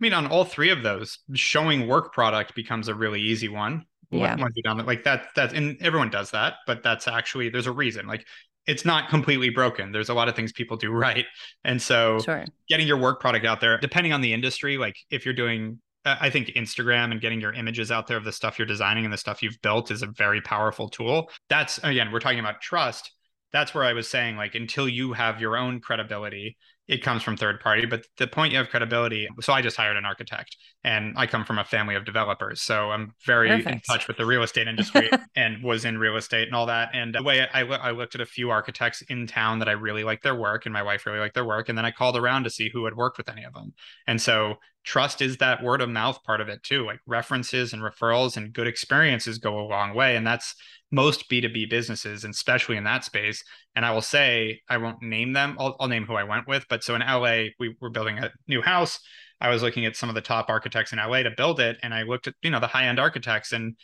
mean, 0.00 0.12
on 0.12 0.26
all 0.26 0.44
three 0.44 0.70
of 0.70 0.82
those, 0.82 1.18
showing 1.34 1.86
work 1.86 2.12
product 2.12 2.54
becomes 2.54 2.88
a 2.88 2.94
really 2.94 3.20
easy 3.20 3.48
one. 3.48 3.84
Yeah. 4.10 4.36
Once 4.36 4.54
you're 4.56 4.62
done, 4.62 4.84
like 4.86 5.04
that, 5.04 5.28
that, 5.36 5.52
and 5.52 5.80
everyone 5.80 6.10
does 6.10 6.32
that, 6.32 6.54
but 6.66 6.82
that's 6.82 7.06
actually 7.06 7.48
there's 7.48 7.68
a 7.68 7.72
reason. 7.72 8.08
Like 8.08 8.26
it's 8.66 8.84
not 8.84 9.08
completely 9.08 9.50
broken. 9.50 9.92
There's 9.92 10.08
a 10.08 10.14
lot 10.14 10.28
of 10.28 10.34
things 10.34 10.52
people 10.52 10.76
do 10.76 10.90
right, 10.92 11.26
and 11.64 11.80
so 11.80 12.18
sure. 12.18 12.44
getting 12.68 12.88
your 12.88 12.96
work 12.96 13.20
product 13.20 13.46
out 13.46 13.60
there, 13.60 13.78
depending 13.78 14.12
on 14.12 14.20
the 14.20 14.32
industry, 14.32 14.78
like 14.78 14.96
if 15.10 15.24
you're 15.24 15.34
doing 15.34 15.80
I 16.04 16.30
think 16.30 16.48
Instagram 16.48 17.12
and 17.12 17.20
getting 17.20 17.42
your 17.42 17.52
images 17.52 17.92
out 17.92 18.06
there 18.06 18.16
of 18.16 18.24
the 18.24 18.32
stuff 18.32 18.58
you're 18.58 18.66
designing 18.66 19.04
and 19.04 19.12
the 19.12 19.18
stuff 19.18 19.42
you've 19.42 19.60
built 19.60 19.90
is 19.90 20.02
a 20.02 20.06
very 20.06 20.40
powerful 20.40 20.88
tool. 20.88 21.30
That's 21.48 21.78
again, 21.84 22.10
we're 22.10 22.20
talking 22.20 22.40
about 22.40 22.60
trust 22.60 23.12
that's 23.52 23.74
where 23.74 23.84
I 23.84 23.92
was 23.92 24.08
saying, 24.08 24.36
like, 24.36 24.54
until 24.54 24.88
you 24.88 25.12
have 25.12 25.40
your 25.40 25.56
own 25.56 25.80
credibility, 25.80 26.56
it 26.90 27.04
comes 27.04 27.22
from 27.22 27.36
third 27.36 27.60
party. 27.60 27.86
But 27.86 28.04
the 28.18 28.26
point 28.26 28.52
you 28.52 28.58
have 28.58 28.68
credibility, 28.68 29.28
so 29.40 29.52
I 29.52 29.62
just 29.62 29.76
hired 29.76 29.96
an 29.96 30.04
architect 30.04 30.56
and 30.82 31.14
I 31.16 31.26
come 31.26 31.44
from 31.44 31.58
a 31.58 31.64
family 31.64 31.94
of 31.94 32.04
developers, 32.04 32.62
so 32.62 32.90
I'm 32.90 33.14
very 33.24 33.48
Perfect. 33.48 33.70
in 33.70 33.80
touch 33.80 34.08
with 34.08 34.16
the 34.16 34.26
real 34.26 34.42
estate 34.42 34.66
industry 34.66 35.08
and 35.36 35.62
was 35.62 35.84
in 35.84 35.98
real 35.98 36.16
estate 36.16 36.48
and 36.48 36.54
all 36.54 36.66
that. 36.66 36.90
And 36.92 37.14
the 37.14 37.22
way 37.22 37.46
I, 37.54 37.60
I 37.60 37.90
looked 37.92 38.16
at 38.16 38.20
a 38.20 38.26
few 38.26 38.50
architects 38.50 39.02
in 39.02 39.28
town 39.28 39.60
that 39.60 39.68
I 39.68 39.72
really 39.72 40.02
liked 40.02 40.24
their 40.24 40.34
work, 40.34 40.66
and 40.66 40.72
my 40.72 40.82
wife 40.82 41.06
really 41.06 41.20
liked 41.20 41.34
their 41.34 41.44
work, 41.44 41.68
and 41.68 41.78
then 41.78 41.84
I 41.84 41.92
called 41.92 42.16
around 42.16 42.44
to 42.44 42.50
see 42.50 42.70
who 42.72 42.86
had 42.86 42.96
worked 42.96 43.18
with 43.18 43.28
any 43.28 43.44
of 43.44 43.54
them. 43.54 43.72
And 44.08 44.20
so 44.20 44.56
trust 44.84 45.20
is 45.20 45.36
that 45.38 45.62
word 45.62 45.80
of 45.80 45.88
mouth 45.88 46.22
part 46.24 46.40
of 46.40 46.48
it 46.48 46.62
too. 46.62 46.84
Like 46.84 47.00
references 47.06 47.72
and 47.72 47.82
referrals 47.82 48.36
and 48.36 48.52
good 48.52 48.66
experiences 48.66 49.38
go 49.38 49.58
a 49.58 49.68
long 49.68 49.94
way, 49.94 50.16
and 50.16 50.26
that's 50.26 50.54
most 50.90 51.30
B2B 51.30 51.70
businesses, 51.70 52.24
and 52.24 52.34
especially 52.34 52.76
in 52.76 52.84
that 52.84 53.04
space. 53.04 53.44
And 53.76 53.86
I 53.86 53.92
will 53.92 54.02
say, 54.02 54.60
I 54.68 54.78
won't 54.78 55.02
name 55.02 55.32
them. 55.32 55.56
I'll, 55.58 55.76
I'll 55.78 55.88
name 55.88 56.04
who 56.04 56.14
I 56.14 56.24
went 56.24 56.48
with. 56.48 56.64
But 56.68 56.82
so 56.82 56.94
in 56.94 57.00
LA, 57.00 57.50
we 57.58 57.76
were 57.80 57.90
building 57.90 58.18
a 58.18 58.30
new 58.48 58.60
house 58.60 58.98
I 59.40 59.48
was 59.48 59.62
looking 59.62 59.86
at 59.86 59.96
some 59.96 60.08
of 60.08 60.14
the 60.14 60.20
top 60.20 60.50
architects 60.50 60.92
in 60.92 60.98
LA 60.98 61.22
to 61.22 61.30
build 61.30 61.60
it, 61.60 61.78
and 61.82 61.94
I 61.94 62.02
looked 62.02 62.26
at 62.26 62.34
you 62.42 62.50
know 62.50 62.60
the 62.60 62.66
high 62.66 62.86
end 62.86 63.00
architects, 63.00 63.52
and 63.52 63.76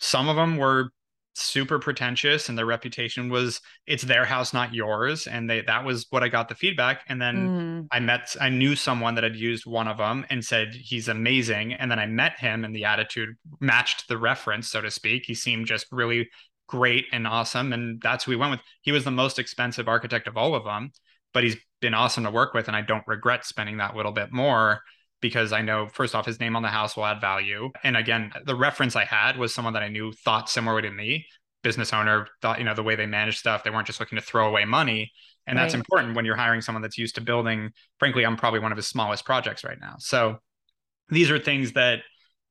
some 0.00 0.28
of 0.28 0.36
them 0.36 0.56
were 0.56 0.90
super 1.34 1.78
pretentious 1.78 2.48
and 2.48 2.56
their 2.56 2.66
reputation 2.66 3.28
was 3.28 3.60
it's 3.86 4.04
their 4.04 4.24
house 4.24 4.52
not 4.52 4.72
yours. 4.72 5.26
And 5.26 5.50
they 5.50 5.62
that 5.62 5.84
was 5.84 6.06
what 6.10 6.22
i 6.22 6.28
got 6.28 6.48
the 6.48 6.54
feedback. 6.54 7.02
And 7.08 7.20
then 7.20 7.36
mm. 7.36 7.86
i 7.90 8.00
met 8.00 8.34
i 8.40 8.48
knew 8.48 8.76
someone 8.76 9.14
that 9.16 9.24
had 9.24 9.36
used 9.36 9.66
one 9.66 9.88
of 9.88 9.98
them 9.98 10.24
and 10.30 10.44
said 10.44 10.74
he's 10.74 11.08
amazing. 11.08 11.74
And 11.74 11.90
then 11.90 11.98
i 11.98 12.06
met 12.06 12.38
him 12.38 12.64
and 12.64 12.74
the 12.74 12.84
attitude 12.84 13.30
matched 13.60 14.08
the 14.08 14.18
reference 14.18 14.70
so 14.70 14.80
to 14.80 14.90
speak. 14.90 15.24
He 15.26 15.34
seemed 15.34 15.66
just 15.66 15.86
really 15.90 16.28
great 16.66 17.06
and 17.12 17.26
awesome 17.26 17.72
and 17.72 18.00
that's 18.00 18.24
who 18.24 18.30
we 18.30 18.36
went 18.36 18.52
with. 18.52 18.60
He 18.82 18.92
was 18.92 19.04
the 19.04 19.10
most 19.10 19.38
expensive 19.38 19.88
architect 19.88 20.28
of 20.28 20.36
all 20.36 20.54
of 20.54 20.64
them 20.64 20.92
but 21.32 21.42
he's 21.42 21.56
been 21.80 21.94
awesome 21.94 22.24
to 22.24 22.30
work 22.30 22.54
with 22.54 22.68
and 22.68 22.76
i 22.76 22.80
don't 22.80 23.06
regret 23.06 23.44
spending 23.44 23.76
that 23.76 23.94
little 23.94 24.12
bit 24.12 24.32
more 24.32 24.80
because 25.24 25.54
I 25.54 25.62
know 25.62 25.88
first 25.88 26.14
off 26.14 26.26
his 26.26 26.38
name 26.38 26.54
on 26.54 26.60
the 26.60 26.68
house 26.68 26.98
will 26.98 27.06
add 27.06 27.18
value. 27.18 27.70
And 27.82 27.96
again, 27.96 28.30
the 28.44 28.54
reference 28.54 28.94
I 28.94 29.06
had 29.06 29.38
was 29.38 29.54
someone 29.54 29.72
that 29.72 29.82
I 29.82 29.88
knew 29.88 30.12
thought 30.12 30.50
similar 30.50 30.82
to 30.82 30.90
me, 30.90 31.24
business 31.62 31.94
owner, 31.94 32.28
thought, 32.42 32.58
you 32.58 32.64
know, 32.66 32.74
the 32.74 32.82
way 32.82 32.94
they 32.94 33.06
manage 33.06 33.38
stuff, 33.38 33.64
they 33.64 33.70
weren't 33.70 33.86
just 33.86 34.00
looking 34.00 34.16
to 34.16 34.22
throw 34.22 34.46
away 34.46 34.66
money. 34.66 35.10
And 35.46 35.58
that's 35.58 35.72
important 35.72 36.14
when 36.14 36.26
you're 36.26 36.36
hiring 36.36 36.60
someone 36.60 36.82
that's 36.82 36.98
used 36.98 37.14
to 37.14 37.22
building. 37.22 37.70
Frankly, 37.98 38.26
I'm 38.26 38.36
probably 38.36 38.60
one 38.60 38.70
of 38.70 38.76
his 38.76 38.86
smallest 38.86 39.24
projects 39.24 39.64
right 39.64 39.78
now. 39.80 39.94
So 39.98 40.40
these 41.08 41.30
are 41.30 41.38
things 41.38 41.72
that 41.72 42.00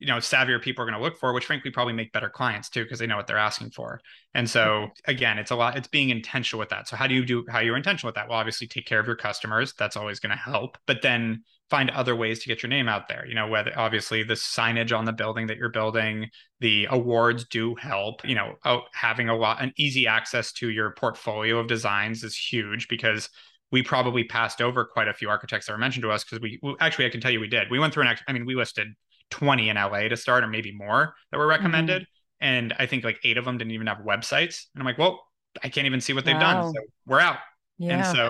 you 0.03 0.09
know 0.09 0.17
savvier 0.17 0.61
people 0.61 0.83
are 0.83 0.85
going 0.85 0.99
to 0.99 1.01
look 1.01 1.17
for 1.17 1.31
which 1.31 1.45
frankly 1.45 1.71
probably 1.71 1.93
make 1.93 2.11
better 2.11 2.29
clients 2.29 2.69
too 2.69 2.83
because 2.83 2.99
they 2.99 3.07
know 3.07 3.15
what 3.15 3.25
they're 3.25 3.37
asking 3.37 3.71
for. 3.71 4.01
And 4.33 4.49
so 4.49 4.89
again 5.05 5.39
it's 5.39 5.51
a 5.51 5.55
lot 5.55 5.77
it's 5.77 5.87
being 5.87 6.09
intentional 6.09 6.59
with 6.59 6.67
that. 6.69 6.89
So 6.89 6.97
how 6.97 7.07
do 7.07 7.15
you 7.15 7.25
do 7.25 7.45
how 7.49 7.59
you're 7.59 7.77
intentional 7.77 8.09
with 8.09 8.15
that? 8.15 8.27
Well 8.27 8.37
obviously 8.37 8.67
take 8.67 8.85
care 8.85 8.99
of 8.99 9.07
your 9.07 9.15
customers. 9.15 9.73
That's 9.79 9.95
always 9.95 10.19
going 10.19 10.31
to 10.31 10.35
help. 10.35 10.77
But 10.87 11.01
then 11.01 11.43
find 11.69 11.89
other 11.91 12.17
ways 12.17 12.39
to 12.39 12.49
get 12.49 12.61
your 12.61 12.69
name 12.69 12.89
out 12.89 13.07
there. 13.07 13.25
You 13.25 13.33
know 13.33 13.47
whether 13.47 13.71
obviously 13.77 14.23
the 14.23 14.33
signage 14.33 14.95
on 14.95 15.05
the 15.05 15.13
building 15.13 15.47
that 15.47 15.57
you're 15.57 15.69
building 15.69 16.27
the 16.59 16.87
awards 16.89 17.45
do 17.45 17.73
help. 17.75 18.27
You 18.27 18.35
know 18.35 18.55
oh, 18.65 18.81
having 18.93 19.29
a 19.29 19.35
lot 19.37 19.63
an 19.63 19.71
easy 19.77 20.05
access 20.05 20.51
to 20.53 20.69
your 20.69 20.91
portfolio 20.91 21.59
of 21.59 21.67
designs 21.67 22.25
is 22.25 22.35
huge 22.35 22.89
because 22.89 23.29
we 23.71 23.81
probably 23.81 24.25
passed 24.25 24.61
over 24.61 24.83
quite 24.83 25.07
a 25.07 25.13
few 25.13 25.29
architects 25.29 25.65
that 25.67 25.71
were 25.71 25.79
mentioned 25.79 26.03
to 26.03 26.11
us 26.11 26.25
because 26.25 26.41
we 26.41 26.59
actually 26.81 27.05
I 27.05 27.09
can 27.09 27.21
tell 27.21 27.31
you 27.31 27.39
we 27.39 27.47
did. 27.47 27.71
We 27.71 27.79
went 27.79 27.93
through 27.93 28.07
an 28.07 28.17
I 28.27 28.33
mean 28.33 28.45
we 28.45 28.55
listed 28.55 28.89
20 29.31 29.69
in 29.69 29.75
LA 29.75 30.07
to 30.07 30.17
start, 30.17 30.43
or 30.43 30.47
maybe 30.47 30.73
more 30.75 31.13
that 31.31 31.37
were 31.37 31.47
recommended. 31.47 32.03
Mm-hmm. 32.03 32.45
And 32.45 32.73
I 32.77 32.85
think 32.85 33.03
like 33.03 33.19
eight 33.23 33.37
of 33.37 33.45
them 33.45 33.57
didn't 33.57 33.71
even 33.71 33.87
have 33.87 33.99
websites. 33.99 34.65
And 34.73 34.81
I'm 34.81 34.85
like, 34.85 34.97
well, 34.97 35.23
I 35.63 35.69
can't 35.69 35.87
even 35.87 36.01
see 36.01 36.13
what 36.13 36.25
they've 36.25 36.35
wow. 36.35 36.63
done. 36.63 36.73
So 36.73 36.81
we're 37.05 37.19
out. 37.19 37.37
Yeah. 37.77 38.07
And 38.07 38.17
so 38.17 38.29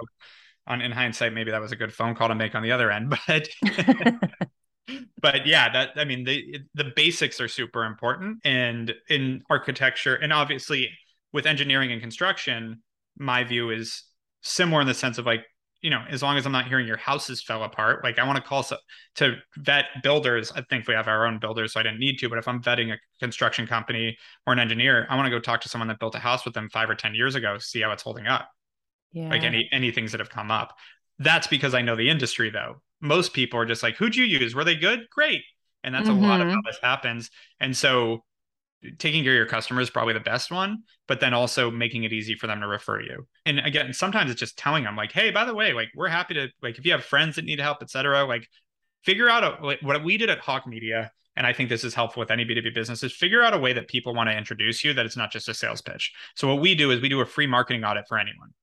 on 0.67 0.81
in 0.81 0.91
hindsight, 0.91 1.33
maybe 1.33 1.51
that 1.51 1.61
was 1.61 1.71
a 1.71 1.75
good 1.75 1.93
phone 1.93 2.15
call 2.15 2.27
to 2.27 2.35
make 2.35 2.55
on 2.55 2.63
the 2.63 2.71
other 2.71 2.91
end. 2.91 3.13
But 3.27 3.49
but 5.21 5.47
yeah, 5.47 5.71
that 5.71 5.89
I 5.95 6.03
mean 6.03 6.25
the 6.25 6.59
the 6.73 6.91
basics 6.95 7.39
are 7.39 7.47
super 7.47 7.85
important. 7.85 8.39
And 8.43 8.93
in 9.09 9.41
architecture, 9.49 10.15
and 10.15 10.33
obviously 10.33 10.89
with 11.31 11.45
engineering 11.45 11.91
and 11.91 12.01
construction, 12.01 12.83
my 13.17 13.43
view 13.43 13.69
is 13.69 14.03
similar 14.41 14.81
in 14.81 14.87
the 14.87 14.93
sense 14.93 15.17
of 15.17 15.25
like 15.25 15.45
you 15.83 15.89
know, 15.89 16.01
as 16.09 16.23
long 16.23 16.37
as 16.37 16.45
I'm 16.45 16.53
not 16.53 16.67
hearing 16.67 16.87
your 16.87 16.97
houses 16.97 17.43
fell 17.43 17.63
apart, 17.63 18.05
like 18.05 18.17
I 18.17 18.25
want 18.25 18.37
to 18.37 18.41
call 18.41 18.63
so, 18.63 18.77
to 19.15 19.35
vet 19.57 19.85
builders. 20.01 20.49
I 20.55 20.61
think 20.61 20.87
we 20.87 20.93
have 20.93 21.09
our 21.09 21.27
own 21.27 21.39
builders, 21.39 21.73
so 21.73 21.79
I 21.79 21.83
didn't 21.83 21.99
need 21.99 22.17
to. 22.19 22.29
But 22.29 22.37
if 22.37 22.47
I'm 22.47 22.61
vetting 22.61 22.93
a 22.93 22.97
construction 23.19 23.67
company 23.67 24.17
or 24.47 24.53
an 24.53 24.59
engineer, 24.59 25.05
I 25.09 25.17
want 25.17 25.25
to 25.25 25.29
go 25.29 25.39
talk 25.39 25.59
to 25.61 25.69
someone 25.69 25.89
that 25.89 25.99
built 25.99 26.15
a 26.15 26.19
house 26.19 26.45
with 26.45 26.53
them 26.53 26.69
five 26.69 26.89
or 26.89 26.95
ten 26.95 27.13
years 27.13 27.35
ago, 27.35 27.57
see 27.59 27.81
how 27.81 27.91
it's 27.91 28.01
holding 28.01 28.27
up. 28.27 28.47
Yeah. 29.11 29.27
Like 29.27 29.43
any 29.43 29.67
any 29.73 29.91
things 29.91 30.13
that 30.13 30.21
have 30.21 30.29
come 30.29 30.51
up. 30.51 30.73
That's 31.19 31.47
because 31.47 31.73
I 31.73 31.81
know 31.81 31.97
the 31.97 32.09
industry, 32.09 32.49
though. 32.49 32.81
Most 33.01 33.33
people 33.33 33.59
are 33.59 33.65
just 33.65 33.83
like, 33.83 33.97
"Who'd 33.97 34.15
you 34.15 34.23
use? 34.23 34.55
Were 34.55 34.63
they 34.63 34.75
good? 34.75 35.01
Great." 35.11 35.41
And 35.83 35.93
that's 35.93 36.07
mm-hmm. 36.07 36.23
a 36.23 36.27
lot 36.27 36.39
of 36.39 36.47
how 36.47 36.53
mm-hmm. 36.53 36.65
this 36.65 36.79
happens. 36.81 37.29
And 37.59 37.75
so 37.75 38.23
taking 38.99 39.23
care 39.23 39.33
of 39.33 39.37
your 39.37 39.45
customers 39.47 39.87
is 39.87 39.89
probably 39.89 40.13
the 40.13 40.21
best 40.21 40.49
one, 40.49 40.83
but 41.09 41.19
then 41.19 41.33
also 41.33 41.69
making 41.69 42.05
it 42.05 42.13
easy 42.13 42.35
for 42.35 42.47
them 42.47 42.61
to 42.61 42.67
refer 42.67 43.01
you. 43.01 43.27
And 43.45 43.59
again, 43.59 43.93
sometimes 43.93 44.31
it's 44.31 44.39
just 44.39 44.57
telling 44.57 44.83
them 44.83 44.95
like, 44.95 45.11
hey, 45.11 45.31
by 45.31 45.45
the 45.45 45.53
way, 45.53 45.73
like 45.73 45.89
we're 45.95 46.07
happy 46.07 46.33
to 46.35 46.47
like 46.61 46.77
if 46.77 46.85
you 46.85 46.91
have 46.91 47.03
friends 47.03 47.35
that 47.35 47.45
need 47.45 47.59
help, 47.59 47.81
etc. 47.81 48.25
Like 48.25 48.47
figure 49.03 49.29
out 49.29 49.43
a, 49.43 49.65
like, 49.65 49.81
what 49.81 50.03
we 50.03 50.17
did 50.17 50.29
at 50.29 50.39
Hawke 50.39 50.67
Media. 50.67 51.11
And 51.35 51.47
I 51.47 51.53
think 51.53 51.69
this 51.69 51.83
is 51.83 51.95
helpful 51.95 52.19
with 52.19 52.29
any 52.29 52.45
B2B 52.45 52.75
business 52.75 53.01
is 53.01 53.11
figure 53.11 53.41
out 53.41 53.55
a 53.55 53.57
way 53.57 53.73
that 53.73 53.87
people 53.87 54.13
want 54.13 54.29
to 54.29 54.37
introduce 54.37 54.83
you 54.83 54.93
that 54.93 55.05
it's 55.05 55.17
not 55.17 55.31
just 55.31 55.49
a 55.49 55.53
sales 55.53 55.81
pitch. 55.81 56.13
So 56.35 56.47
what 56.47 56.61
we 56.61 56.75
do 56.75 56.91
is 56.91 57.01
we 57.01 57.09
do 57.09 57.21
a 57.21 57.25
free 57.25 57.47
marketing 57.47 57.83
audit 57.83 58.07
for 58.07 58.19
anyone 58.19 58.53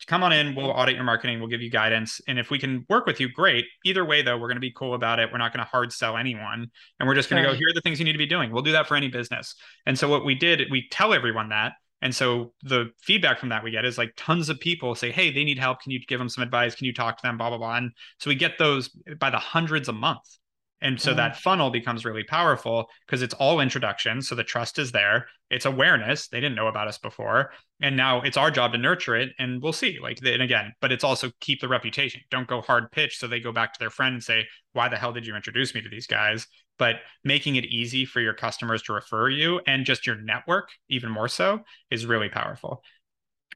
to 0.00 0.06
come 0.06 0.22
on 0.22 0.32
in 0.32 0.54
we'll 0.54 0.70
audit 0.70 0.94
your 0.94 1.04
marketing 1.04 1.38
we'll 1.38 1.48
give 1.48 1.60
you 1.60 1.70
guidance 1.70 2.20
and 2.28 2.38
if 2.38 2.50
we 2.50 2.58
can 2.58 2.84
work 2.88 3.06
with 3.06 3.20
you 3.20 3.28
great 3.30 3.64
either 3.84 4.04
way 4.04 4.22
though 4.22 4.36
we're 4.36 4.48
going 4.48 4.56
to 4.56 4.60
be 4.60 4.72
cool 4.72 4.94
about 4.94 5.18
it 5.18 5.30
we're 5.30 5.38
not 5.38 5.52
going 5.52 5.64
to 5.64 5.70
hard 5.70 5.92
sell 5.92 6.16
anyone 6.16 6.70
and 6.98 7.08
we're 7.08 7.14
just 7.14 7.28
going 7.28 7.42
right. 7.42 7.50
to 7.50 7.54
go 7.54 7.58
here 7.58 7.68
are 7.68 7.74
the 7.74 7.80
things 7.80 7.98
you 7.98 8.04
need 8.04 8.12
to 8.12 8.18
be 8.18 8.26
doing 8.26 8.50
we'll 8.50 8.62
do 8.62 8.72
that 8.72 8.86
for 8.86 8.96
any 8.96 9.08
business 9.08 9.54
and 9.84 9.98
so 9.98 10.08
what 10.08 10.24
we 10.24 10.34
did 10.34 10.70
we 10.70 10.88
tell 10.90 11.12
everyone 11.12 11.50
that 11.50 11.72
and 12.02 12.14
so 12.14 12.52
the 12.62 12.90
feedback 13.00 13.38
from 13.38 13.48
that 13.48 13.64
we 13.64 13.70
get 13.70 13.84
is 13.84 13.98
like 13.98 14.12
tons 14.16 14.48
of 14.48 14.58
people 14.60 14.94
say 14.94 15.10
hey 15.10 15.32
they 15.32 15.44
need 15.44 15.58
help 15.58 15.80
can 15.80 15.92
you 15.92 16.00
give 16.06 16.18
them 16.18 16.28
some 16.28 16.42
advice 16.42 16.74
can 16.74 16.86
you 16.86 16.92
talk 16.92 17.16
to 17.16 17.22
them 17.22 17.36
blah 17.36 17.48
blah 17.48 17.58
blah 17.58 17.76
and 17.76 17.90
so 18.18 18.28
we 18.28 18.34
get 18.34 18.58
those 18.58 18.88
by 19.18 19.30
the 19.30 19.38
hundreds 19.38 19.88
a 19.88 19.92
month 19.92 20.38
and 20.82 21.00
so 21.00 21.14
that 21.14 21.36
funnel 21.36 21.70
becomes 21.70 22.04
really 22.04 22.22
powerful 22.22 22.88
because 23.06 23.22
it's 23.22 23.32
all 23.34 23.60
introduction. 23.60 24.20
So 24.20 24.34
the 24.34 24.44
trust 24.44 24.78
is 24.78 24.92
there. 24.92 25.26
It's 25.50 25.64
awareness. 25.64 26.28
They 26.28 26.38
didn't 26.38 26.54
know 26.54 26.66
about 26.66 26.86
us 26.86 26.98
before. 26.98 27.52
And 27.80 27.96
now 27.96 28.20
it's 28.20 28.36
our 28.36 28.50
job 28.50 28.72
to 28.72 28.78
nurture 28.78 29.16
it. 29.16 29.30
And 29.38 29.62
we'll 29.62 29.72
see. 29.72 29.98
Like, 30.02 30.18
and 30.22 30.42
again, 30.42 30.74
but 30.82 30.92
it's 30.92 31.04
also 31.04 31.30
keep 31.40 31.60
the 31.60 31.68
reputation. 31.68 32.20
Don't 32.30 32.46
go 32.46 32.60
hard 32.60 32.92
pitch. 32.92 33.18
So 33.18 33.26
they 33.26 33.40
go 33.40 33.52
back 33.52 33.72
to 33.72 33.78
their 33.78 33.90
friend 33.90 34.14
and 34.14 34.22
say, 34.22 34.46
why 34.74 34.88
the 34.88 34.98
hell 34.98 35.12
did 35.12 35.26
you 35.26 35.34
introduce 35.34 35.74
me 35.74 35.80
to 35.80 35.88
these 35.88 36.06
guys? 36.06 36.46
But 36.78 36.96
making 37.24 37.56
it 37.56 37.64
easy 37.64 38.04
for 38.04 38.20
your 38.20 38.34
customers 38.34 38.82
to 38.82 38.92
refer 38.92 39.28
you 39.28 39.60
and 39.66 39.86
just 39.86 40.06
your 40.06 40.16
network, 40.16 40.68
even 40.88 41.10
more 41.10 41.28
so, 41.28 41.60
is 41.90 42.04
really 42.04 42.28
powerful. 42.28 42.82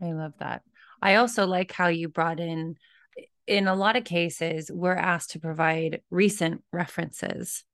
I 0.00 0.12
love 0.12 0.32
that. 0.38 0.62
I 1.02 1.16
also 1.16 1.46
like 1.46 1.72
how 1.72 1.88
you 1.88 2.08
brought 2.08 2.40
in 2.40 2.76
in 3.46 3.66
a 3.66 3.74
lot 3.74 3.96
of 3.96 4.04
cases, 4.04 4.70
we're 4.72 4.94
asked 4.94 5.30
to 5.30 5.40
provide 5.40 6.02
recent 6.08 6.62
references. 6.72 7.64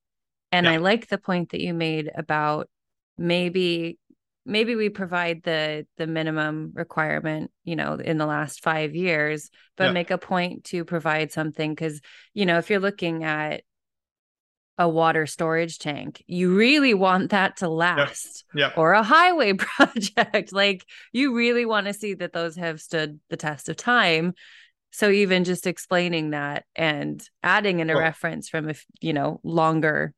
And 0.50 0.64
yeah. 0.64 0.72
I 0.72 0.76
like 0.78 1.08
the 1.08 1.18
point 1.18 1.50
that 1.50 1.60
you 1.60 1.74
made 1.74 2.10
about 2.14 2.70
maybe 3.18 3.98
maybe 4.46 4.74
we 4.74 4.88
provide 4.88 5.42
the 5.42 5.86
the 5.96 6.06
minimum 6.06 6.70
requirement 6.74 7.50
you 7.64 7.74
know 7.74 7.94
in 7.94 8.16
the 8.16 8.26
last 8.26 8.62
5 8.62 8.94
years 8.94 9.50
but 9.76 9.86
yeah. 9.86 9.92
make 9.92 10.10
a 10.10 10.18
point 10.18 10.64
to 10.64 10.84
provide 10.84 11.32
something 11.32 11.74
cuz 11.74 12.00
you 12.32 12.46
know 12.46 12.58
if 12.58 12.68
you're 12.70 12.78
looking 12.78 13.24
at 13.24 13.62
a 14.78 14.88
water 14.88 15.26
storage 15.26 15.78
tank 15.78 16.22
you 16.26 16.54
really 16.54 16.94
want 16.94 17.30
that 17.30 17.56
to 17.56 17.68
last 17.68 18.44
yeah. 18.54 18.70
or 18.76 18.92
a 18.92 19.02
highway 19.02 19.52
project 19.54 20.52
like 20.52 20.84
you 21.12 21.34
really 21.34 21.64
want 21.64 21.86
to 21.86 21.94
see 21.94 22.14
that 22.14 22.32
those 22.32 22.56
have 22.56 22.80
stood 22.80 23.18
the 23.30 23.36
test 23.36 23.68
of 23.68 23.76
time 23.76 24.34
so 24.90 25.10
even 25.10 25.44
just 25.44 25.66
explaining 25.66 26.30
that 26.30 26.64
and 26.74 27.22
adding 27.42 27.80
in 27.80 27.90
a 27.90 27.94
well, 27.94 28.02
reference 28.02 28.48
from 28.48 28.68
a 28.68 28.74
you 29.00 29.12
know 29.12 29.40
longer 29.42 30.14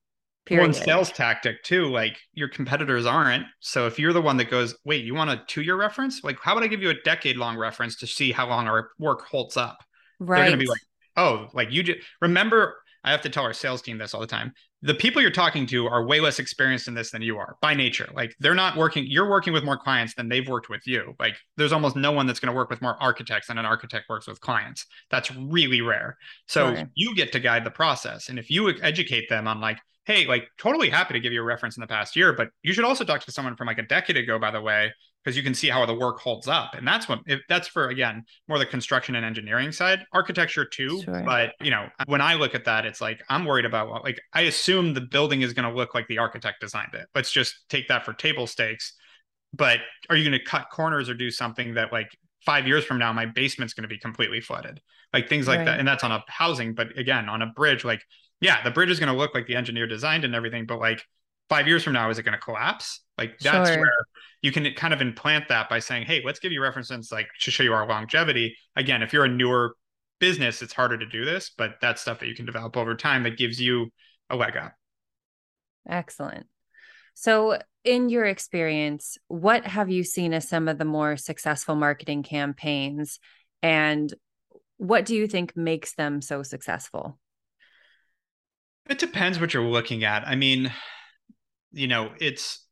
period. 0.49 0.65
One 0.65 0.73
sales 0.73 1.13
tactic 1.13 1.63
too, 1.63 1.87
like 1.87 2.19
your 2.33 2.49
competitors 2.49 3.07
aren't. 3.07 3.45
So 3.61 3.87
if 3.87 3.99
you're 3.99 4.13
the 4.13 4.23
one 4.23 4.39
that 4.39 4.51
goes, 4.51 4.75
wait, 4.85 5.05
you 5.05 5.15
want 5.15 5.31
a 5.31 5.43
two-year 5.47 5.77
reference? 5.77 6.25
Like, 6.25 6.39
how 6.41 6.53
about 6.53 6.65
I 6.65 6.69
give 6.69 6.83
you 6.83 6.91
a 6.91 7.01
decade-long 7.05 7.57
reference 7.57 7.97
to 7.97 8.07
see 8.07 8.33
how 8.33 8.49
long 8.49 8.67
our 8.67 8.91
work 8.99 9.27
holds 9.27 9.57
up? 9.57 9.85
Right. 10.19 10.41
They're 10.41 10.51
gonna 10.51 10.61
be 10.61 10.67
like, 10.67 10.81
oh, 11.17 11.49
like 11.53 11.71
you 11.71 11.83
just 11.83 12.01
remember. 12.21 12.77
I 13.05 13.11
have 13.11 13.23
to 13.23 13.31
tell 13.31 13.45
our 13.45 13.53
sales 13.53 13.83
team 13.83 13.99
this 13.99 14.15
all 14.15 14.21
the 14.21 14.27
time 14.27 14.53
the 14.83 14.95
people 14.95 15.21
you're 15.21 15.31
talking 15.31 15.67
to 15.67 15.87
are 15.89 16.07
way 16.07 16.21
less 16.21 16.39
experienced 16.39 16.87
in 16.87 16.95
this 16.95 17.11
than 17.11 17.21
you 17.21 17.37
are 17.37 17.57
by 17.61 17.75
nature. 17.75 18.09
Like 18.15 18.35
they're 18.39 18.55
not 18.55 18.77
working, 18.77 19.05
you're 19.09 19.29
working 19.29 19.53
with 19.53 19.65
more 19.65 19.77
clients 19.77 20.15
than 20.15 20.29
they've 20.29 20.47
worked 20.47 20.69
with 20.69 20.87
you. 20.87 21.15
Like 21.19 21.37
there's 21.57 21.73
almost 21.73 21.97
no 21.97 22.13
one 22.13 22.27
that's 22.27 22.39
going 22.39 22.53
to 22.53 22.57
work 22.57 22.71
with 22.71 22.81
more 22.81 23.01
architects 23.03 23.49
than 23.49 23.59
an 23.59 23.67
architect 23.67 24.09
works 24.09 24.29
with 24.29 24.41
clients. 24.41 24.87
That's 25.11 25.35
really 25.35 25.81
rare. 25.81 26.17
So 26.47 26.77
you 26.95 27.15
get 27.17 27.33
to 27.33 27.41
guide 27.41 27.65
the 27.65 27.71
process. 27.71 28.29
And 28.29 28.39
if 28.39 28.51
you 28.51 28.73
educate 28.81 29.29
them 29.29 29.49
on 29.49 29.61
like, 29.61 29.79
hey, 30.05 30.27
like 30.27 30.49
totally 30.59 30.91
happy 30.91 31.15
to 31.15 31.21
give 31.21 31.33
you 31.33 31.41
a 31.41 31.45
reference 31.45 31.77
in 31.77 31.81
the 31.81 31.87
past 31.87 32.15
year, 32.15 32.33
but 32.33 32.49
you 32.63 32.73
should 32.73 32.85
also 32.85 33.05
talk 33.05 33.25
to 33.25 33.33
someone 33.33 33.57
from 33.57 33.67
like 33.67 33.79
a 33.79 33.83
decade 33.83 34.17
ago, 34.17 34.39
by 34.39 34.53
the 34.53 34.61
way, 34.61 34.93
because 35.25 35.37
you 35.37 35.43
can 35.43 35.55
see 35.55 35.69
how 35.69 35.85
the 35.85 35.95
work 35.95 36.21
holds 36.21 36.49
up. 36.49 36.75
And 36.75 36.87
that's 36.87 37.09
what 37.09 37.21
if 37.27 37.41
that's 37.49 37.69
for 37.69 37.89
again 37.89 38.25
more 38.49 38.59
the 38.59 38.67
construction 38.67 39.15
and 39.15 39.25
engineering 39.25 39.73
side 39.73 40.01
architecture 40.13 40.65
too. 40.65 41.03
Sure. 41.03 41.23
but 41.25 41.53
you 41.61 41.71
know 41.71 41.89
when 42.07 42.21
i 42.21 42.35
look 42.35 42.55
at 42.55 42.65
that 42.65 42.87
it's 42.87 43.01
like 43.01 43.23
i'm 43.29 43.45
worried 43.45 43.65
about 43.65 44.03
like 44.05 44.21
i 44.33 44.43
assume 44.43 44.95
the 44.95 45.01
building 45.01 45.43
is 45.43 45.53
going 45.53 45.69
to 45.69 45.75
look 45.75 45.95
like 45.95 46.07
the 46.09 46.19
architect 46.19 46.61
designed 46.61 46.95
it. 46.95 47.07
Let's 47.15 47.31
just 47.31 47.55
take 47.69 47.89
that 47.89 48.05
for 48.05 48.13
table 48.13 48.47
stakes. 48.47 48.95
But 49.53 49.81
are 50.11 50.17
you 50.17 50.29
going 50.29 50.39
to 50.39 50.45
cut 50.45 50.69
corners 50.71 51.09
or 51.09 51.15
do 51.15 51.31
something 51.31 51.75
that 51.75 51.93
like 51.93 52.09
five 52.45 52.67
years 52.67 52.85
from 52.85 52.99
now 52.99 53.13
my 53.13 53.27
basement's 53.27 53.75
going 53.75 53.83
to 53.83 53.89
be 53.89 53.99
completely 53.99 54.41
flooded? 54.41 54.81
Like 55.13 55.29
things 55.29 55.49
like 55.49 55.59
right. 55.59 55.65
that 55.65 55.79
and 55.79 55.89
that's 55.89 56.05
on 56.05 56.13
a 56.13 56.23
housing 56.29 56.75
but 56.75 56.97
again 56.99 57.29
on 57.29 57.43
a 57.43 57.47
bridge 57.47 57.85
like 57.85 58.03
yeah 58.41 58.63
the 58.63 58.71
bridge 58.71 58.91
is 58.91 59.01
going 59.01 59.13
to 59.13 59.19
look 59.19 59.35
like 59.35 59.47
the 59.47 59.57
engineer 59.57 59.87
designed 59.87 60.25
and 60.25 60.35
everything 60.35 60.67
but 60.67 60.79
like 60.79 61.03
five 61.49 61.67
years 61.67 61.83
from 61.83 61.95
now 61.95 62.11
is 62.11 62.19
it 62.19 62.23
going 62.23 62.37
to 62.37 62.41
collapse? 62.41 63.01
Like 63.17 63.39
that's 63.41 63.71
sure. 63.71 63.81
where 63.81 63.93
you 64.43 64.53
can 64.53 64.73
kind 64.75 64.95
of 64.95 65.01
implant 65.01 65.49
that 65.49 65.69
by 65.69 65.79
saying 65.79 66.05
hey 66.07 66.23
let's 66.25 66.39
give 66.39 66.53
you 66.53 66.63
references 66.63 67.11
like 67.11 67.29
to 67.41 67.51
show 67.51 67.63
you 67.63 67.73
our 67.73 67.87
longevity. 67.87 68.57
Again 68.77 69.03
if 69.03 69.13
you're 69.13 69.25
a 69.25 69.29
newer 69.29 69.75
business 70.21 70.63
it's 70.63 70.73
harder 70.73 70.99
to 70.99 71.07
do 71.07 71.25
this 71.25 71.51
but 71.57 71.75
that's 71.81 72.01
stuff 72.01 72.21
that 72.21 72.27
you 72.27 72.35
can 72.35 72.47
develop 72.47 72.77
over 72.77 72.95
time 72.95 73.23
that 73.23 73.37
gives 73.37 73.61
you 73.61 73.91
a 74.31 74.37
leg 74.37 74.57
up. 74.57 74.75
Excellent. 75.89 76.47
So 77.15 77.59
in 77.85 78.09
your 78.09 78.25
experience 78.25 79.19
what 79.29 79.65
have 79.67 79.91
you 79.91 80.05
seen 80.05 80.33
as 80.33 80.49
some 80.49 80.69
of 80.69 80.79
the 80.79 80.85
more 80.85 81.17
successful 81.17 81.75
marketing 81.75 82.23
campaigns 82.23 83.19
and 83.63 84.13
what 84.77 85.05
do 85.05 85.17
you 85.17 85.27
think 85.27 85.57
makes 85.57 85.95
them 85.95 86.23
so 86.23 86.45
successful? 86.45 87.19
It 88.89 88.99
depends 88.99 89.41
what 89.41 89.53
you're 89.53 89.65
looking 89.65 90.05
at. 90.05 90.27
I 90.27 90.37
mean 90.37 90.73
you 91.73 91.87
know, 91.87 92.11
it's 92.19 92.65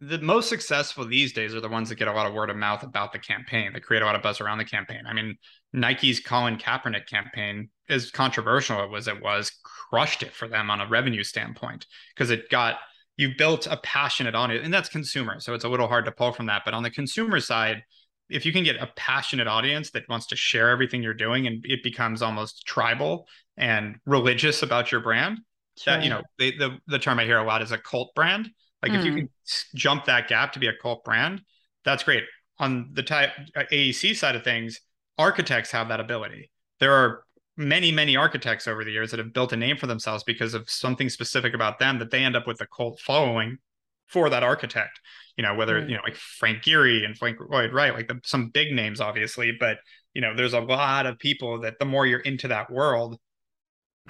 the 0.00 0.18
most 0.18 0.48
successful 0.48 1.06
these 1.06 1.32
days 1.32 1.54
are 1.54 1.60
the 1.60 1.68
ones 1.68 1.88
that 1.88 1.96
get 1.96 2.08
a 2.08 2.12
lot 2.12 2.26
of 2.26 2.32
word 2.32 2.50
of 2.50 2.56
mouth 2.56 2.82
about 2.82 3.12
the 3.12 3.18
campaign, 3.18 3.72
that 3.72 3.82
create 3.82 4.02
a 4.02 4.06
lot 4.06 4.16
of 4.16 4.22
buzz 4.22 4.40
around 4.40 4.58
the 4.58 4.64
campaign. 4.64 5.02
I 5.06 5.12
mean, 5.12 5.36
Nike's 5.72 6.20
Colin 6.20 6.56
Kaepernick 6.56 7.06
campaign, 7.06 7.68
as 7.88 8.10
controversial 8.10 8.96
as 8.96 9.08
it 9.08 9.22
was, 9.22 9.52
crushed 9.90 10.22
it 10.22 10.32
for 10.32 10.48
them 10.48 10.70
on 10.70 10.80
a 10.80 10.88
revenue 10.88 11.22
standpoint 11.22 11.86
because 12.14 12.30
it 12.30 12.48
got 12.48 12.78
you 13.16 13.32
built 13.36 13.66
a 13.66 13.76
passionate 13.78 14.34
audience, 14.34 14.64
and 14.64 14.72
that's 14.72 14.88
consumer. 14.88 15.40
So 15.40 15.52
it's 15.52 15.64
a 15.64 15.68
little 15.68 15.88
hard 15.88 16.06
to 16.06 16.12
pull 16.12 16.32
from 16.32 16.46
that. 16.46 16.62
But 16.64 16.72
on 16.72 16.82
the 16.82 16.90
consumer 16.90 17.38
side, 17.38 17.82
if 18.30 18.46
you 18.46 18.52
can 18.52 18.64
get 18.64 18.76
a 18.76 18.88
passionate 18.96 19.48
audience 19.48 19.90
that 19.90 20.08
wants 20.08 20.28
to 20.28 20.36
share 20.36 20.70
everything 20.70 21.02
you're 21.02 21.12
doing 21.12 21.46
and 21.46 21.62
it 21.64 21.82
becomes 21.82 22.22
almost 22.22 22.64
tribal 22.66 23.26
and 23.58 23.96
religious 24.06 24.62
about 24.62 24.90
your 24.90 25.02
brand, 25.02 25.40
Sure. 25.78 25.94
That 25.94 26.04
you 26.04 26.10
know, 26.10 26.22
they, 26.38 26.52
the 26.52 26.78
the 26.88 26.98
term 26.98 27.18
I 27.18 27.24
hear 27.24 27.38
a 27.38 27.44
lot 27.44 27.62
is 27.62 27.72
a 27.72 27.78
cult 27.78 28.14
brand. 28.14 28.50
Like 28.82 28.92
mm. 28.92 28.98
if 28.98 29.04
you 29.04 29.12
hmm. 29.12 29.18
can 29.18 29.28
jump 29.74 30.06
that 30.06 30.28
gap 30.28 30.52
to 30.54 30.58
be 30.58 30.66
a 30.66 30.72
cult 30.72 31.04
brand, 31.04 31.42
that's 31.84 32.02
great. 32.02 32.24
On 32.58 32.90
the 32.92 33.02
type 33.02 33.30
uh, 33.56 33.64
AEC 33.72 34.16
side 34.16 34.36
of 34.36 34.44
things, 34.44 34.80
architects 35.18 35.70
have 35.72 35.88
that 35.88 36.00
ability. 36.00 36.50
There 36.78 36.92
are 36.92 37.24
many 37.56 37.92
many 37.92 38.16
architects 38.16 38.66
over 38.66 38.84
the 38.84 38.90
years 38.90 39.10
that 39.10 39.18
have 39.18 39.34
built 39.34 39.52
a 39.52 39.56
name 39.56 39.76
for 39.76 39.86
themselves 39.86 40.24
because 40.24 40.54
of 40.54 40.70
something 40.70 41.10
specific 41.10 41.52
about 41.52 41.78
them 41.78 41.98
that 41.98 42.10
they 42.10 42.24
end 42.24 42.36
up 42.36 42.46
with 42.46 42.60
a 42.62 42.66
cult 42.66 42.98
following 43.00 43.58
for 44.06 44.30
that 44.30 44.42
architect. 44.42 45.00
You 45.36 45.42
know, 45.42 45.54
whether 45.54 45.78
you 45.80 45.96
know 45.96 46.02
like 46.04 46.16
Frank 46.16 46.62
Gehry 46.62 47.04
and 47.04 47.16
Frank 47.16 47.38
Lloyd 47.48 47.72
Wright, 47.72 47.94
like 47.94 48.08
the, 48.08 48.20
some 48.24 48.48
big 48.48 48.72
names, 48.72 49.00
obviously, 49.00 49.52
but 49.58 49.78
you 50.14 50.20
know, 50.20 50.34
there's 50.34 50.54
a 50.54 50.60
lot 50.60 51.06
of 51.06 51.18
people 51.18 51.60
that 51.60 51.78
the 51.78 51.84
more 51.84 52.06
you're 52.06 52.20
into 52.20 52.48
that 52.48 52.70
world, 52.70 53.18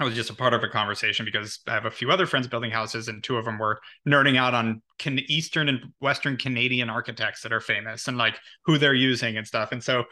I 0.01 0.05
was 0.05 0.15
just 0.15 0.31
a 0.31 0.33
part 0.33 0.53
of 0.55 0.63
a 0.63 0.67
conversation 0.67 1.25
because 1.25 1.59
I 1.67 1.73
have 1.73 1.85
a 1.85 1.91
few 1.91 2.09
other 2.09 2.25
friends 2.25 2.47
building 2.47 2.71
houses, 2.71 3.07
and 3.07 3.23
two 3.23 3.37
of 3.37 3.45
them 3.45 3.59
were 3.59 3.79
nerding 4.07 4.35
out 4.35 4.55
on 4.55 4.81
can- 4.97 5.19
Eastern 5.27 5.69
and 5.69 5.79
Western 5.99 6.37
Canadian 6.37 6.89
architects 6.89 7.43
that 7.43 7.53
are 7.53 7.59
famous 7.59 8.07
and 8.07 8.17
like 8.17 8.39
who 8.65 8.79
they're 8.79 8.95
using 8.95 9.37
and 9.37 9.45
stuff. 9.45 9.71
And 9.71 9.83
so, 9.83 10.05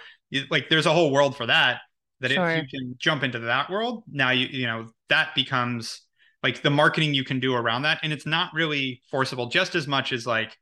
like, 0.51 0.69
there's 0.69 0.85
a 0.85 0.93
whole 0.93 1.11
world 1.11 1.35
for 1.35 1.47
that. 1.47 1.81
That 2.19 2.31
sure. 2.31 2.49
if 2.49 2.63
you 2.71 2.79
can 2.79 2.95
jump 2.99 3.23
into 3.23 3.39
that 3.39 3.69
world, 3.69 4.03
now 4.11 4.29
you 4.29 4.47
you 4.47 4.67
know 4.67 4.87
that 5.07 5.33
becomes 5.33 6.01
like 6.43 6.61
the 6.61 6.69
marketing 6.69 7.13
you 7.13 7.23
can 7.23 7.39
do 7.39 7.55
around 7.55 7.81
that, 7.81 7.99
and 8.03 8.13
it's 8.13 8.25
not 8.25 8.53
really 8.53 9.01
forcible 9.09 9.47
just 9.47 9.73
as 9.73 9.87
much 9.87 10.11
as 10.11 10.27
like 10.27 10.55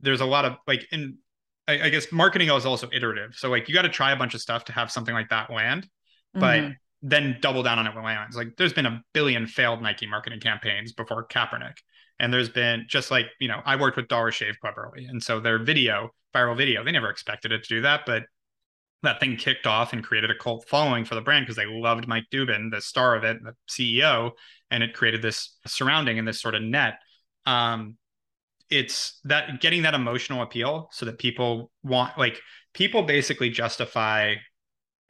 there's 0.00 0.20
a 0.20 0.26
lot 0.26 0.44
of 0.44 0.56
like 0.66 0.84
in 0.92 1.16
I, 1.68 1.84
I 1.84 1.88
guess 1.88 2.12
marketing 2.12 2.50
is 2.50 2.66
also 2.66 2.88
iterative. 2.92 3.34
So 3.34 3.48
like 3.48 3.68
you 3.68 3.74
got 3.74 3.82
to 3.82 3.88
try 3.88 4.12
a 4.12 4.16
bunch 4.16 4.34
of 4.34 4.40
stuff 4.40 4.64
to 4.66 4.72
have 4.72 4.90
something 4.90 5.14
like 5.14 5.30
that 5.30 5.50
land, 5.50 5.88
but 6.34 6.60
mm-hmm 6.60 6.72
then 7.02 7.38
double 7.40 7.62
down 7.62 7.78
on 7.78 7.86
it 7.86 7.94
with 7.94 8.04
Lions. 8.04 8.36
Like 8.36 8.56
there's 8.56 8.72
been 8.72 8.86
a 8.86 9.02
billion 9.12 9.46
failed 9.46 9.82
Nike 9.82 10.06
marketing 10.06 10.40
campaigns 10.40 10.92
before 10.92 11.26
Kaepernick. 11.26 11.76
And 12.20 12.32
there's 12.32 12.48
been 12.48 12.86
just 12.88 13.10
like, 13.10 13.26
you 13.40 13.48
know, 13.48 13.60
I 13.64 13.76
worked 13.76 13.96
with 13.96 14.06
Dollar 14.06 14.30
Shave 14.30 14.58
Club 14.60 14.74
early. 14.76 15.06
And 15.06 15.20
so 15.20 15.40
their 15.40 15.58
video, 15.58 16.10
viral 16.34 16.56
video, 16.56 16.84
they 16.84 16.92
never 16.92 17.10
expected 17.10 17.50
it 17.50 17.64
to 17.64 17.68
do 17.68 17.80
that. 17.82 18.02
But 18.06 18.24
that 19.02 19.18
thing 19.18 19.36
kicked 19.36 19.66
off 19.66 19.92
and 19.92 20.04
created 20.04 20.30
a 20.30 20.34
cult 20.36 20.68
following 20.68 21.04
for 21.04 21.16
the 21.16 21.20
brand 21.20 21.44
because 21.44 21.56
they 21.56 21.66
loved 21.66 22.06
Mike 22.06 22.26
Dubin, 22.32 22.70
the 22.70 22.80
star 22.80 23.16
of 23.16 23.24
it, 23.24 23.38
the 23.42 23.54
CEO, 23.68 24.30
and 24.70 24.84
it 24.84 24.94
created 24.94 25.22
this 25.22 25.56
surrounding 25.66 26.20
and 26.20 26.28
this 26.28 26.40
sort 26.40 26.54
of 26.54 26.62
net. 26.62 26.94
Um, 27.44 27.96
it's 28.70 29.20
that 29.24 29.60
getting 29.60 29.82
that 29.82 29.94
emotional 29.94 30.42
appeal 30.42 30.88
so 30.92 31.04
that 31.06 31.18
people 31.18 31.70
want 31.82 32.16
like 32.16 32.40
people 32.72 33.02
basically 33.02 33.50
justify 33.50 34.36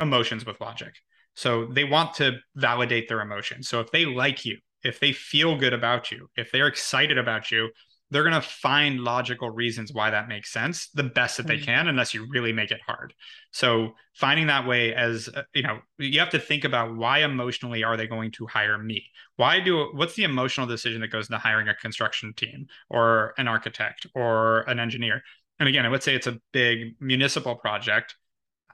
emotions 0.01 0.47
with 0.47 0.61
logic. 0.61 0.95
So 1.35 1.67
they 1.67 1.85
want 1.85 2.15
to 2.15 2.39
validate 2.55 3.09
their 3.09 3.21
emotions. 3.21 3.69
So 3.69 3.81
if 3.81 3.91
they 3.91 4.05
like 4.05 4.45
you, 4.45 4.59
if 4.83 5.01
they 5.01 5.13
feel 5.13 5.57
good 5.57 5.73
about 5.73 6.11
you, 6.11 6.29
if 6.37 6.51
they're 6.53 6.67
excited 6.67 7.19
about 7.19 7.51
you, 7.51 7.71
they're 8.13 8.23
going 8.23 8.35
to 8.35 8.47
find 8.47 9.01
logical 9.01 9.49
reasons 9.49 9.91
why 9.91 10.11
that 10.11 10.29
makes 10.29 10.53
sense 10.53 10.89
the 10.91 11.03
best 11.03 11.39
that 11.39 11.47
they 11.47 11.57
mm-hmm. 11.57 11.65
can 11.65 11.89
unless 11.89 12.13
you 12.13 12.27
really 12.31 12.53
make 12.53 12.71
it 12.71 12.81
hard 12.87 13.15
so 13.51 13.95
finding 14.15 14.47
that 14.47 14.67
way 14.67 14.95
as 14.95 15.29
uh, 15.35 15.43
you 15.55 15.63
know 15.63 15.79
you 15.99 16.21
have 16.21 16.29
to 16.29 16.39
think 16.39 16.65
about 16.65 16.95
why 16.95 17.21
emotionally 17.25 17.83
are 17.83 17.97
they 17.97 18.07
going 18.07 18.31
to 18.31 18.47
hire 18.47 18.79
me 18.79 19.03
why 19.37 19.59
do 19.59 19.89
what's 19.95 20.15
the 20.15 20.25
emotional 20.25 20.67
decision 20.67 21.01
that 21.01 21.09
goes 21.09 21.29
into 21.29 21.39
hiring 21.39 21.69
a 21.69 21.75
construction 21.75 22.33
team 22.35 22.67
or 22.91 23.33
an 23.39 23.49
architect 23.49 24.07
or 24.15 24.61
an 24.69 24.79
engineer 24.79 25.23
and 25.59 25.69
again 25.69 25.91
let's 25.91 26.05
say 26.05 26.15
it's 26.15 26.27
a 26.27 26.39
big 26.53 26.95
municipal 27.01 27.57
project 27.57 28.15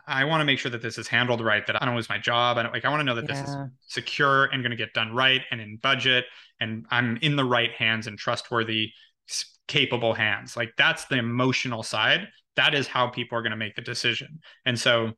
I 0.09 0.25
want 0.25 0.41
to 0.41 0.45
make 0.45 0.59
sure 0.59 0.71
that 0.71 0.83
this 0.83 0.99
is 0.99 1.07
handled 1.07 1.45
right, 1.45 1.67
that 1.67 1.81
I 1.81 1.85
don't 1.85 1.95
lose 1.95 2.09
my 2.09 2.19
job. 2.19 2.57
I 2.57 2.63
don't 2.63 2.73
like 2.73 2.85
I 2.85 2.89
want 2.89 3.01
to 3.01 3.05
know 3.05 3.15
that 3.15 3.29
yeah. 3.29 3.43
this 3.43 3.51
is 3.51 3.57
secure 3.87 4.47
and 4.47 4.63
going 4.63 4.71
to 4.71 4.77
get 4.77 4.95
done 4.95 5.15
right 5.15 5.43
and 5.51 5.61
in 5.61 5.77
budget 5.83 6.25
and 6.61 6.87
I'm 6.91 7.19
in 7.19 7.37
the 7.37 7.45
right 7.45 7.71
hands 7.73 8.07
and 8.07 8.19
trustworthy, 8.19 8.93
capable 9.69 10.15
hands. 10.15 10.57
Like 10.57 10.73
that's 10.77 11.05
the 11.05 11.17
emotional 11.17 11.83
side. 11.83 12.29
That 12.57 12.75
is 12.75 12.87
how 12.87 13.09
people 13.09 13.39
are 13.39 13.43
going 13.43 13.51
to 13.51 13.57
make 13.57 13.77
the 13.77 13.83
decision. 13.83 14.41
And 14.65 14.79
so 14.79 15.13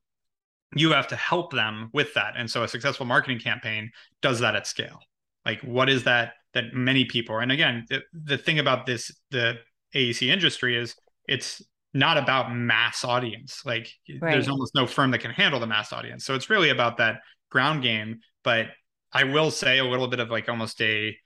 you 0.74 0.90
have 0.90 1.09
to 1.09 1.16
help 1.16 1.53
them 1.53 1.90
with 1.92 2.12
that. 2.14 2.35
And 2.37 2.50
so 2.50 2.62
a 2.62 2.68
successful 2.68 3.07
marketing 3.07 3.38
campaign 3.38 3.90
does 4.22 4.40
that 4.40 4.57
at 4.57 4.66
scale. 4.66 5.00
Like 5.46 5.61
what 5.62 5.88
is 5.88 6.05
that 6.05 6.35
that 6.53 6.74
many 6.74 7.05
people 7.05 7.38
and 7.38 7.53
again, 7.53 7.87
the, 7.88 8.03
the 8.12 8.37
thing 8.37 8.59
about 8.59 8.87
this 8.87 9.12
the 9.31 9.55
AEC 9.94 10.29
industry 10.29 10.76
is 10.76 10.94
it's 11.26 11.62
not 11.92 12.18
about 12.18 12.55
mass 12.55 13.05
audience. 13.05 13.62
Like 13.64 13.88
right. 14.20 14.33
there's 14.33 14.48
almost 14.48 14.74
no 14.74 14.87
firm 14.87 15.11
that 15.11 15.18
can 15.18 15.31
handle 15.31 15.61
the 15.61 15.66
mass 15.66 15.92
audience. 15.92 16.24
So 16.24 16.35
it's 16.35 16.50
really 16.50 16.70
about 16.70 16.98
that 16.98 17.20
ground 17.50 17.83
game. 17.83 18.20
But 18.44 18.68
I 19.12 19.24
will 19.24 19.50
say 19.50 19.79
a 19.79 19.85
little 19.85 20.09
bit 20.09 20.20
of 20.20 20.31
like 20.31 20.48
almost 20.48 20.81
a 20.81 21.16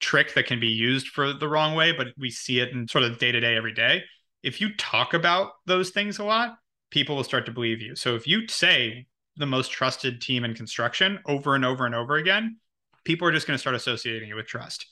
trick 0.00 0.34
that 0.34 0.46
can 0.46 0.60
be 0.60 0.68
used 0.68 1.08
for 1.08 1.32
the 1.32 1.48
wrong 1.48 1.74
way, 1.74 1.92
but 1.92 2.08
we 2.18 2.30
see 2.30 2.60
it 2.60 2.70
in 2.70 2.88
sort 2.88 3.04
of 3.04 3.18
day 3.18 3.32
to 3.32 3.40
day 3.40 3.56
every 3.56 3.72
day. 3.72 4.02
If 4.42 4.60
you 4.60 4.74
talk 4.76 5.14
about 5.14 5.52
those 5.66 5.90
things 5.90 6.18
a 6.18 6.24
lot, 6.24 6.56
people 6.90 7.16
will 7.16 7.24
start 7.24 7.46
to 7.46 7.52
believe 7.52 7.80
you. 7.80 7.94
So 7.94 8.14
if 8.14 8.26
you 8.26 8.48
say 8.48 9.06
the 9.36 9.46
most 9.46 9.70
trusted 9.70 10.20
team 10.20 10.44
in 10.44 10.54
construction 10.54 11.20
over 11.26 11.54
and 11.54 11.64
over 11.64 11.86
and 11.86 11.94
over 11.94 12.16
again, 12.16 12.58
people 13.04 13.26
are 13.26 13.32
just 13.32 13.46
going 13.46 13.54
to 13.54 13.60
start 13.60 13.76
associating 13.76 14.28
you 14.28 14.36
with 14.36 14.46
trust. 14.46 14.86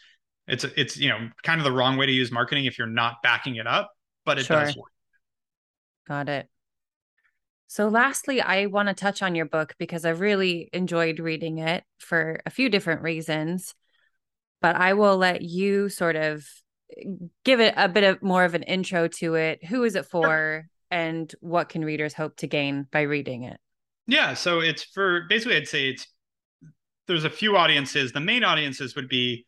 It's 0.47 0.65
it's 0.65 0.97
you 0.97 1.09
know 1.09 1.29
kind 1.43 1.61
of 1.61 1.65
the 1.65 1.73
wrong 1.73 1.97
way 1.97 2.07
to 2.07 2.13
use 2.13 2.33
marketing 2.33 2.65
if 2.65 2.79
you're 2.79 2.87
not 2.87 3.17
backing 3.23 3.57
it 3.57 3.67
up, 3.67 3.91
but 4.25 4.39
it 4.39 4.47
sure. 4.47 4.65
does 4.65 4.77
work. 4.77 4.91
Got 6.07 6.29
it. 6.29 6.49
So, 7.67 7.87
lastly, 7.87 8.41
I 8.41 8.67
want 8.67 8.89
to 8.89 8.95
touch 8.95 9.23
on 9.23 9.37
your 9.37 9.47
book 9.47 9.75
because 9.79 10.05
I 10.05 10.11
really 10.11 10.69
enjoyed 10.73 11.21
reading 11.21 11.59
it 11.59 11.85
for 11.99 12.41
a 12.45 12.51
few 12.51 12.69
different 12.69 13.03
reasons. 13.03 13.75
But 14.61 14.75
I 14.75 14.95
will 14.95 15.17
let 15.17 15.43
you 15.43 15.89
sort 15.89 16.17
of 16.17 16.45
eh, 16.97 17.05
give 17.45 17.61
it 17.61 17.75
a 17.77 17.89
bit 17.89 18.03
of 18.03 18.23
more 18.23 18.45
of 18.45 18.55
an 18.55 18.65
intro 18.65 19.07
to 19.07 19.37
it. 19.37 19.65
Who 19.65 19.85
is 19.85 19.95
it 19.95 20.07
for, 20.07 20.67
and 20.91 21.33
what 21.39 21.69
can 21.69 21.85
readers 21.85 22.13
hope 22.13 22.37
to 22.39 22.49
gain 22.49 22.89
by 22.91 23.03
reading 23.03 23.45
it? 23.45 23.61
Yeah, 24.09 24.35
so 24.35 24.59
it's 24.59 24.83
for 24.83 25.27
basically, 25.29 25.57
I'd 25.57 25.69
say 25.69 25.91
it's 25.91 26.09
there's 27.07 27.25
a 27.25 27.31
few 27.31 27.57
audiences. 27.57 28.11
The 28.11 28.19
main 28.19 28.43
audiences 28.43 28.97
would 28.97 29.09
be 29.09 29.47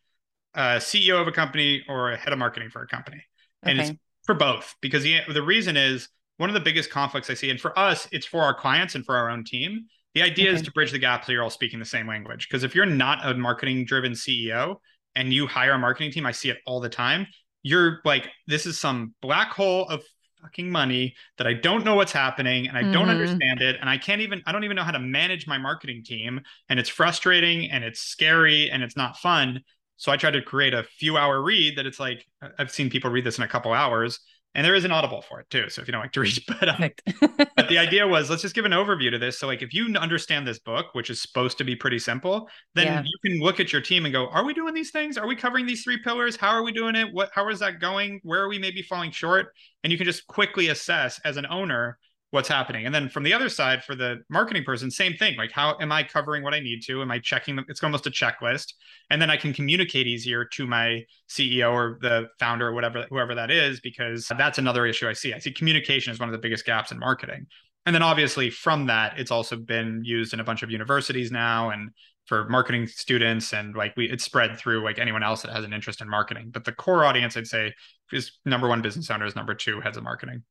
uh, 0.55 0.75
a 0.77 0.81
CEO 0.81 1.19
of 1.19 1.27
a 1.27 1.31
company 1.33 1.83
or 1.89 2.11
a 2.11 2.17
head 2.17 2.31
of 2.31 2.39
marketing 2.39 2.69
for 2.69 2.81
a 2.81 2.87
company, 2.87 3.21
and 3.63 3.79
okay. 3.79 3.89
it's 3.89 3.99
for 4.25 4.35
both 4.35 4.75
because 4.81 5.03
the 5.03 5.19
the 5.27 5.43
reason 5.43 5.75
is 5.75 6.07
one 6.37 6.49
of 6.49 6.53
the 6.53 6.59
biggest 6.59 6.89
conflicts 6.89 7.29
I 7.29 7.35
see, 7.35 7.49
and 7.49 7.59
for 7.59 7.77
us, 7.77 8.07
it's 8.11 8.25
for 8.25 8.41
our 8.41 8.53
clients 8.53 8.95
and 8.95 9.05
for 9.05 9.15
our 9.15 9.29
own 9.29 9.43
team. 9.43 9.85
The 10.13 10.21
idea 10.21 10.49
okay. 10.49 10.55
is 10.55 10.61
to 10.63 10.71
bridge 10.71 10.91
the 10.91 10.99
gap 10.99 11.25
so 11.25 11.31
you're 11.31 11.43
all 11.43 11.49
speaking 11.49 11.79
the 11.79 11.85
same 11.85 12.07
language. 12.07 12.47
Because 12.47 12.63
if 12.63 12.75
you're 12.75 12.85
not 12.85 13.25
a 13.25 13.33
marketing 13.33 13.85
driven 13.85 14.13
CEO 14.13 14.75
and 15.15 15.33
you 15.33 15.47
hire 15.47 15.73
a 15.73 15.79
marketing 15.79 16.11
team, 16.11 16.25
I 16.25 16.31
see 16.31 16.49
it 16.49 16.57
all 16.65 16.79
the 16.79 16.89
time. 16.89 17.27
You're 17.63 17.99
like, 18.05 18.29
this 18.47 18.65
is 18.65 18.79
some 18.79 19.15
black 19.21 19.51
hole 19.51 19.87
of 19.87 20.03
fucking 20.41 20.69
money 20.69 21.15
that 21.37 21.47
I 21.47 21.53
don't 21.53 21.85
know 21.85 21.95
what's 21.95 22.11
happening 22.11 22.67
and 22.67 22.77
I 22.77 22.83
don't 22.83 23.07
Mhm. 23.07 23.11
understand 23.11 23.61
it 23.61 23.77
and 23.79 23.89
I 23.89 23.97
can't 23.97 24.21
even 24.21 24.43
I 24.45 24.51
don't 24.51 24.65
even 24.65 24.75
know 24.75 24.83
how 24.83 24.91
to 24.91 24.99
manage 24.99 25.47
my 25.47 25.57
marketing 25.57 26.03
team 26.03 26.41
and 26.69 26.79
it's 26.79 26.89
frustrating 26.89 27.71
and 27.71 27.83
it's 27.83 28.01
scary 28.01 28.69
and 28.69 28.83
it's 28.83 28.97
not 28.97 29.17
fun. 29.17 29.61
So 29.95 30.11
I 30.11 30.17
tried 30.17 30.31
to 30.31 30.41
create 30.41 30.73
a 30.73 30.83
few 30.83 31.17
hour 31.17 31.41
read 31.41 31.77
that 31.77 31.85
it's 31.85 31.99
like 31.99 32.25
I've 32.59 32.71
seen 32.71 32.89
people 32.89 33.09
read 33.09 33.23
this 33.23 33.37
in 33.37 33.43
a 33.45 33.47
couple 33.47 33.71
hours 33.73 34.19
and 34.55 34.65
there 34.65 34.75
is 34.75 34.85
an 34.85 34.91
audible 34.91 35.21
for 35.21 35.39
it 35.39 35.49
too. 35.49 35.69
So 35.69 35.81
if 35.81 35.87
you 35.87 35.91
don't 35.91 36.01
like 36.01 36.11
to 36.13 36.19
read, 36.27 36.37
but 36.47 36.69
um, 36.69 36.89
but 37.55 37.69
the 37.69 37.77
idea 37.79 38.07
was 38.07 38.29
let's 38.29 38.41
just 38.41 38.55
give 38.55 38.65
an 38.65 38.71
overview 38.71 39.11
to 39.11 39.17
this. 39.17 39.39
So 39.39 39.47
like 39.47 39.61
if 39.61 39.73
you 39.73 39.93
understand 39.95 40.47
this 40.47 40.59
book 40.59 40.87
which 40.93 41.09
is 41.09 41.21
supposed 41.21 41.57
to 41.57 41.63
be 41.63 41.75
pretty 41.75 41.99
simple 41.99 42.47
then 42.75 42.85
Yeah. 42.87 43.03
you 43.03 43.29
can 43.29 43.39
look 43.41 43.59
at 43.59 43.71
your 43.73 43.81
team 43.81 44.05
and 44.05 44.13
go 44.13 44.27
are 44.29 44.45
we 44.45 44.53
doing 44.53 44.73
these 44.73 44.91
things? 44.91 45.17
Are 45.17 45.27
we 45.27 45.35
covering 45.35 45.65
these 45.65 45.83
three 45.83 45.97
pillars? 46.03 46.35
How 46.35 46.49
are 46.49 46.63
we 46.63 46.71
doing 46.71 46.95
it? 46.95 47.11
What 47.13 47.29
how 47.33 47.49
is 47.49 47.59
that 47.59 47.79
going? 47.79 48.19
Where 48.23 48.41
are 48.43 48.49
we 48.49 48.59
maybe 48.59 48.81
falling 48.81 49.11
short? 49.11 49.47
And 49.83 49.91
you 49.91 49.97
can 49.97 50.05
just 50.05 50.27
quickly 50.27 50.67
assess 50.69 51.19
as 51.25 51.37
an 51.37 51.45
owner 51.49 51.97
what's 52.33 52.49
happening. 52.49 52.87
And 52.87 52.95
then 52.95 53.09
from 53.09 53.21
the 53.21 53.31
other 53.31 53.47
side 53.47 53.83
for 53.83 53.93
the 53.93 54.23
marketing 54.27 54.63
person 54.63 54.89
same 54.89 55.13
thing 55.13 55.37
like 55.37 55.51
how 55.51 55.77
am 55.79 55.91
i 55.91 56.01
covering 56.01 56.41
what 56.41 56.55
i 56.55 56.59
need 56.59 56.81
to? 56.87 57.03
Am 57.03 57.11
i 57.11 57.19
checking 57.19 57.55
them 57.55 57.65
it's 57.69 57.83
almost 57.83 58.07
a 58.07 58.09
checklist. 58.09 58.73
And 59.11 59.21
then 59.21 59.29
i 59.29 59.37
can 59.37 59.53
communicate 59.53 60.07
easier 60.07 60.43
to 60.43 60.65
my 60.65 61.03
ceo 61.29 61.71
or 61.71 61.99
the 62.01 62.29
founder 62.39 62.69
or 62.69 62.73
whatever 62.73 63.05
whoever 63.11 63.35
that 63.35 63.51
is 63.51 63.79
because 63.81 64.27
that's 64.35 64.57
another 64.57 64.87
issue 64.87 65.07
i 65.07 65.13
see. 65.13 65.31
I 65.31 65.37
see 65.37 65.51
communication 65.51 66.11
is 66.11 66.19
one 66.19 66.27
of 66.27 66.33
the 66.33 66.39
biggest 66.39 66.65
gaps 66.65 66.91
in 66.91 66.97
marketing. 66.97 67.45
And 67.85 67.93
then 67.93 68.01
obviously 68.01 68.49
from 68.49 68.87
that 68.87 69.19
it's 69.19 69.29
also 69.29 69.55
been 69.55 70.01
used 70.03 70.33
in 70.33 70.39
a 70.39 70.43
bunch 70.43 70.63
of 70.63 70.71
universities 70.71 71.31
now 71.31 71.69
and 71.69 71.91
for 72.25 72.49
marketing 72.49 72.87
students. 72.87 73.53
And 73.53 73.75
like 73.75 73.93
we 73.95 74.09
it's 74.09 74.23
spread 74.23 74.57
through 74.57 74.83
like 74.83 74.97
anyone 74.97 75.21
else 75.21 75.43
that 75.43 75.51
has 75.51 75.65
an 75.65 75.71
interest 75.71 76.01
in 76.01 76.09
marketing. 76.09 76.49
But 76.51 76.65
the 76.65 76.71
core 76.71 77.05
audience 77.05 77.37
i'd 77.37 77.45
say 77.45 77.75
is 78.11 78.39
number 78.43 78.67
one 78.67 78.81
business 78.81 79.11
owners 79.11 79.35
number 79.35 79.53
two 79.53 79.81
heads 79.81 79.97
of 79.97 80.03
marketing. 80.03 80.41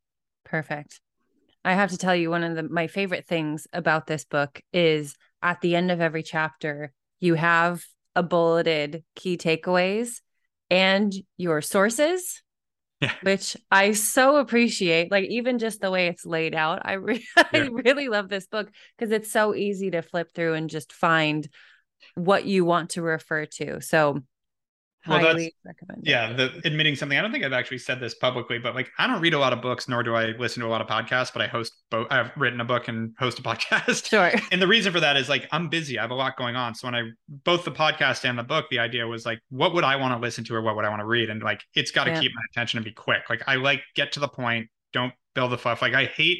Perfect. 0.45 1.01
I 1.64 1.75
have 1.75 1.90
to 1.90 1.98
tell 1.98 2.14
you, 2.14 2.31
one 2.31 2.44
of 2.44 2.57
the, 2.57 2.62
my 2.64 2.87
favorite 2.87 3.27
things 3.27 3.66
about 3.72 4.07
this 4.07 4.25
book 4.25 4.61
is 4.72 5.14
at 5.42 5.61
the 5.61 5.77
end 5.77 5.90
of 5.90 6.01
every 6.01 6.22
chapter, 6.22 6.92
you 7.20 7.35
have 7.35 7.85
a 8.16 8.22
bulleted 8.22 9.05
key 9.14 9.37
takeaways 9.37 10.20
and 10.70 11.12
your 11.37 11.61
sources, 11.61 12.42
Yeah. 13.01 13.12
which 13.22 13.57
I 13.70 13.92
so 13.92 14.37
appreciate. 14.37 15.11
Like, 15.11 15.27
even 15.27 15.59
just 15.59 15.81
the 15.81 15.90
way 15.90 16.09
it's 16.09 16.27
laid 16.27 16.55
out, 16.55 16.83
I, 16.85 16.94
re- 16.94 17.27
I 17.37 17.68
really 17.72 18.09
love 18.09 18.29
this 18.29 18.46
book 18.46 18.70
because 18.98 19.12
it's 19.12 19.31
so 19.31 19.55
easy 19.55 19.90
to 19.92 20.03
flip 20.03 20.29
through 20.35 20.55
and 20.55 20.68
just 20.68 20.92
find 20.92 21.48
what 22.14 22.44
you 22.44 22.64
want 22.64 22.90
to 22.90 23.03
refer 23.03 23.46
to. 23.46 23.81
So, 23.81 24.20
Well, 25.07 25.21
that's- 25.21 25.51
recommend. 25.65 26.03
yeah 26.05 26.33
the 26.33 26.61
admitting 26.65 26.95
something. 26.97 27.19
I 27.19 27.23
don't 27.23 27.33
think 27.33 27.45
i've 27.45 27.53
actually 27.53 27.79
said 27.79 27.99
this 28.01 28.15
publicly 28.15 28.59
but 28.59 28.75
like 28.75 28.91
i 28.99 29.07
don't 29.07 29.21
read 29.21 29.35
a 29.35 29.38
lot 29.38 29.53
of 29.53 29.61
books 29.61 29.88
nor 29.88 30.03
do 30.03 30.15
i 30.15 30.27
listen 30.38 30.61
to 30.62 30.67
a 30.67 30.71
lot 30.71 30.81
of 30.81 30.87
podcasts 30.87 31.33
but 31.33 31.43
i 31.43 31.47
host 31.49 31.73
both 31.91 32.07
i've 32.11 32.31
written 32.37 32.61
a 32.61 32.65
book 32.65 32.87
and 32.88 33.12
host 33.19 33.38
a 33.38 33.43
podcast. 33.51 34.09
Sure. 34.09 34.31
and 34.53 34.62
the 34.62 34.67
reason 34.69 34.93
for 34.93 35.01
that 35.01 35.17
is 35.17 35.29
like 35.29 35.49
i'm 35.53 35.69
busy. 35.69 35.99
I 35.99 36.03
have 36.03 36.11
a 36.12 36.15
lot 36.15 36.37
going 36.37 36.55
on. 36.57 36.75
So 36.75 36.87
when 36.87 36.95
i 36.95 37.03
both 37.45 37.65
the 37.65 37.73
podcast 37.73 38.25
and 38.29 38.38
the 38.38 38.43
book 38.45 38.67
the 38.71 38.79
idea 38.79 39.07
was 39.07 39.27
like 39.27 39.41
what 39.51 39.75
would 39.75 39.85
i 39.85 39.97
want 39.97 40.15
to 40.15 40.21
listen 40.21 40.45
to 40.45 40.55
or 40.55 40.62
what 40.62 40.77
would 40.77 40.85
i 40.85 40.88
want 40.88 41.01
to 41.01 41.07
read? 41.07 41.31
And 41.31 41.43
like 41.43 41.62
it's 41.75 41.91
got 41.91 42.05
to 42.05 42.11
Yeah. 42.12 42.21
keep 42.21 42.33
my 42.35 42.43
attention 42.53 42.79
and 42.79 42.85
be 42.85 42.93
quick. 42.93 43.23
Like 43.29 43.43
i 43.47 43.57
like 43.57 43.83
get 43.97 44.12
to 44.12 44.21
the 44.21 44.29
point 44.29 44.69
don't 44.93 45.12
build 45.35 45.51
the 45.51 45.59
fluff. 45.59 45.83
Like 45.83 45.95
i 45.95 46.05
hate 46.05 46.38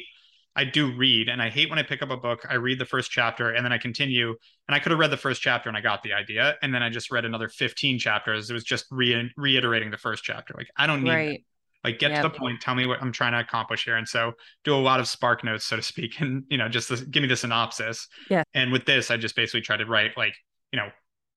i 0.55 0.63
do 0.63 0.91
read 0.95 1.29
and 1.29 1.41
i 1.41 1.49
hate 1.49 1.69
when 1.69 1.79
i 1.79 1.83
pick 1.83 2.01
up 2.01 2.09
a 2.09 2.17
book 2.17 2.45
i 2.49 2.53
read 2.55 2.79
the 2.79 2.85
first 2.85 3.09
chapter 3.11 3.51
and 3.51 3.65
then 3.65 3.71
i 3.73 3.77
continue 3.77 4.29
and 4.67 4.75
i 4.75 4.79
could 4.79 4.91
have 4.91 4.99
read 4.99 5.11
the 5.11 5.17
first 5.17 5.41
chapter 5.41 5.67
and 5.69 5.77
i 5.77 5.81
got 5.81 6.03
the 6.03 6.13
idea 6.13 6.55
and 6.61 6.73
then 6.73 6.83
i 6.83 6.89
just 6.89 7.11
read 7.11 7.25
another 7.25 7.49
15 7.49 7.97
chapters 7.99 8.49
it 8.49 8.53
was 8.53 8.63
just 8.63 8.85
re- 8.91 9.31
reiterating 9.37 9.91
the 9.91 9.97
first 9.97 10.23
chapter 10.23 10.53
like 10.57 10.67
i 10.77 10.85
don't 10.87 11.03
need 11.03 11.09
that. 11.09 11.15
Right. 11.15 11.45
Like 11.83 11.99
get 11.99 12.11
Yeah. 12.11 12.21
to 12.21 12.29
the 12.29 12.33
point, 12.39 12.61
tell 12.61 12.75
me 12.75 12.87
what 12.87 13.01
I'm 13.01 13.11
trying 13.11 13.33
to 13.33 13.39
accomplish 13.39 13.83
here. 13.83 13.97
And 13.97 14.07
so 14.07 14.31
do 14.63 14.73
a 14.73 14.77
lot 14.79 15.01
of 15.01 15.07
spark 15.09 15.43
notes, 15.43 15.65
so 15.65 15.75
to 15.75 15.81
speak, 15.81 16.13
and 16.21 16.45
you 16.49 16.57
know, 16.57 16.69
just 16.69 16.87
this, 16.87 17.01
give 17.01 17.21
me 17.21 17.27
the 17.27 17.35
synopsis. 17.35 18.07
Yeah. 18.29 18.43
And 18.53 18.71
with 18.71 18.85
this, 18.85 19.11
I 19.11 19.17
just 19.17 19.35
basically 19.35 19.59
try 19.59 19.75
to 19.75 19.85
write 19.85 20.15
like, 20.15 20.33
you 20.71 20.79
know, 20.79 20.87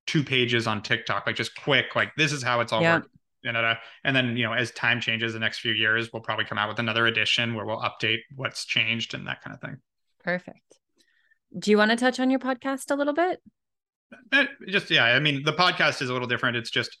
two 0.05 0.23
pages 0.23 0.65
on 0.65 0.81
TikTok, 0.81 1.27
like 1.27 1.35
just 1.35 1.53
quick, 1.61 1.97
like 1.97 2.15
this 2.15 2.31
is 2.31 2.41
how 2.41 2.61
it's 2.61 2.71
all 2.71 2.81
Yeah. 2.81 2.95
working. 2.95 3.09
And, 3.43 3.57
and 4.03 4.15
then, 4.15 4.35
you 4.35 4.43
know, 4.43 4.53
as 4.53 4.71
time 4.71 4.99
changes 4.99 5.33
the 5.33 5.39
next 5.39 5.59
few 5.59 5.71
years, 5.71 6.09
we'll 6.11 6.23
probably 6.23 6.45
come 6.45 6.57
out 6.57 6.69
with 6.69 6.79
another 6.79 7.07
edition 7.07 7.53
where 7.53 7.65
we'll 7.65 7.81
update 7.81 8.19
what's 8.35 8.65
changed 8.65 9.13
and 9.13 9.27
that 9.27 9.41
kind 9.41 9.53
of 9.53 9.61
thing. 9.61 9.77
Perfect. 10.23 10.79
Do 11.57 11.71
you 11.71 11.77
want 11.77 11.91
to 11.91 11.97
touch 11.97 12.19
on 12.19 12.29
your 12.29 12.39
podcast 12.39 12.91
a 12.91 12.95
little 12.95 13.13
bit? 13.13 13.39
Eh, 14.33 14.45
just 14.69 14.89
yeah 14.89 15.03
i 15.03 15.19
mean 15.19 15.43
the 15.43 15.53
podcast 15.53 16.01
is 16.01 16.09
a 16.09 16.13
little 16.13 16.27
different 16.27 16.55
it's 16.55 16.69
just 16.69 16.97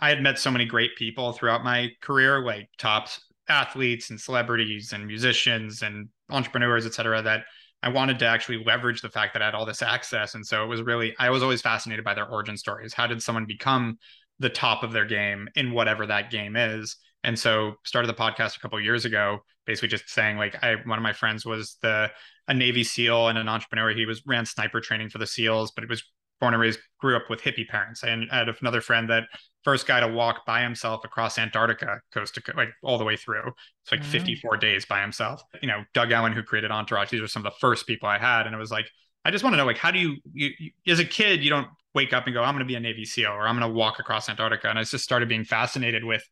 i 0.00 0.08
had 0.08 0.22
met 0.22 0.38
so 0.38 0.50
many 0.50 0.64
great 0.64 0.96
people 0.96 1.32
throughout 1.32 1.62
my 1.62 1.88
career 2.00 2.44
like 2.44 2.68
top 2.78 3.08
athletes 3.48 4.10
and 4.10 4.20
celebrities 4.20 4.92
and 4.92 5.06
musicians 5.06 5.82
and 5.82 6.08
entrepreneurs 6.30 6.84
et 6.84 6.92
cetera 6.92 7.22
that 7.22 7.44
i 7.84 7.88
wanted 7.88 8.18
to 8.18 8.26
actually 8.26 8.62
leverage 8.64 9.00
the 9.02 9.08
fact 9.08 9.32
that 9.32 9.42
i 9.42 9.44
had 9.44 9.54
all 9.54 9.64
this 9.64 9.82
access 9.82 10.34
and 10.34 10.44
so 10.44 10.64
it 10.64 10.66
was 10.66 10.82
really 10.82 11.14
i 11.20 11.30
was 11.30 11.44
always 11.44 11.62
fascinated 11.62 12.04
by 12.04 12.12
their 12.14 12.26
origin 12.26 12.56
stories 12.56 12.92
how 12.92 13.06
did 13.06 13.22
someone 13.22 13.46
become 13.46 13.96
the 14.38 14.48
top 14.48 14.82
of 14.82 14.92
their 14.92 15.04
game 15.04 15.48
in 15.54 15.72
whatever 15.72 16.06
that 16.06 16.30
game 16.30 16.56
is 16.56 16.96
and 17.24 17.38
so 17.38 17.74
started 17.84 18.08
the 18.08 18.14
podcast 18.14 18.56
a 18.56 18.60
couple 18.60 18.78
of 18.78 18.84
years 18.84 19.04
ago 19.04 19.38
basically 19.66 19.88
just 19.88 20.08
saying 20.08 20.36
like 20.36 20.56
i 20.62 20.76
one 20.84 20.98
of 20.98 21.02
my 21.02 21.12
friends 21.12 21.44
was 21.44 21.76
the 21.82 22.10
a 22.48 22.54
navy 22.54 22.84
seal 22.84 23.28
and 23.28 23.38
an 23.38 23.48
entrepreneur 23.48 23.90
he 23.90 24.06
was 24.06 24.22
ran 24.26 24.46
sniper 24.46 24.80
training 24.80 25.08
for 25.08 25.18
the 25.18 25.26
seals 25.26 25.72
but 25.72 25.84
it 25.84 25.90
was 25.90 26.02
born 26.40 26.54
and 26.54 26.60
raised, 26.60 26.78
grew 26.98 27.16
up 27.16 27.28
with 27.28 27.40
hippie 27.40 27.66
parents. 27.66 28.02
And 28.02 28.28
I 28.30 28.38
had 28.38 28.48
another 28.60 28.80
friend 28.80 29.08
that 29.10 29.24
first 29.64 29.86
guy 29.86 30.00
to 30.00 30.08
walk 30.08 30.46
by 30.46 30.62
himself 30.62 31.04
across 31.04 31.38
Antarctica, 31.38 32.00
coast 32.12 32.34
to 32.34 32.42
like 32.56 32.70
all 32.82 32.98
the 32.98 33.04
way 33.04 33.16
through. 33.16 33.52
It's 33.82 33.92
like 33.92 34.00
Wow. 34.00 34.10
54 34.10 34.56
days 34.58 34.86
by 34.86 35.00
himself. 35.00 35.42
You 35.60 35.68
know, 35.68 35.84
Doug 35.94 36.12
Ellin, 36.12 36.32
who 36.32 36.42
created 36.42 36.70
Entourage, 36.70 37.10
these 37.10 37.20
are 37.20 37.28
some 37.28 37.44
of 37.44 37.52
the 37.52 37.58
first 37.60 37.86
people 37.86 38.08
I 38.08 38.18
had. 38.18 38.46
And 38.46 38.54
it 38.54 38.58
was 38.58 38.70
like, 38.70 38.88
I 39.24 39.30
just 39.30 39.44
want 39.44 39.54
to 39.54 39.56
know, 39.58 39.66
like, 39.66 39.78
how 39.78 39.90
do 39.90 39.98
you, 39.98 40.16
you, 40.32 40.50
you 40.58 40.92
as 40.92 41.00
a 41.00 41.04
kid, 41.04 41.42
you 41.42 41.50
don't 41.50 41.68
wake 41.94 42.12
up 42.12 42.26
and 42.26 42.34
go, 42.34 42.42
I'm 42.42 42.54
going 42.54 42.64
to 42.64 42.68
be 42.68 42.74
a 42.74 42.80
Navy 42.80 43.04
SEAL 43.04 43.30
or 43.30 43.46
I'm 43.46 43.58
going 43.58 43.70
to 43.70 43.74
walk 43.76 43.98
across 43.98 44.28
Antarctica. 44.28 44.68
And 44.68 44.78
I 44.78 44.84
just 44.84 45.04
started 45.04 45.28
being 45.28 45.44
fascinated 45.44 46.04
with 46.04 46.22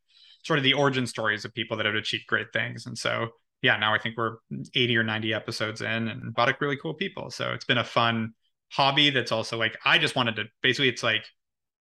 sort 0.44 0.58
of 0.58 0.62
the 0.62 0.74
origin 0.74 1.06
stories 1.06 1.44
of 1.44 1.54
people 1.54 1.76
that 1.76 1.86
have 1.86 1.94
achieved 1.94 2.26
great 2.26 2.48
things. 2.52 2.86
And 2.86 2.96
so, 2.96 3.28
yeah, 3.62 3.76
now 3.76 3.94
I 3.94 3.98
think 3.98 4.16
we're 4.16 4.36
80 4.74 4.96
or 4.96 5.02
90 5.02 5.34
episodes 5.34 5.80
in 5.80 6.08
and 6.08 6.34
a 6.36 6.40
lot 6.40 6.48
of 6.48 6.56
really 6.60 6.76
cool 6.76 6.94
people. 6.94 7.30
So 7.30 7.52
it's 7.52 7.64
been 7.64 7.78
a 7.78 7.84
fun 7.84 8.34
hobby 8.72 9.10
that's 9.10 9.32
also 9.32 9.56
like 9.56 9.76
I 9.84 9.96
just 9.98 10.16
wanted 10.16 10.36
to 10.36 10.44
basically 10.60 10.88
it's 10.88 11.02
like 11.04 11.24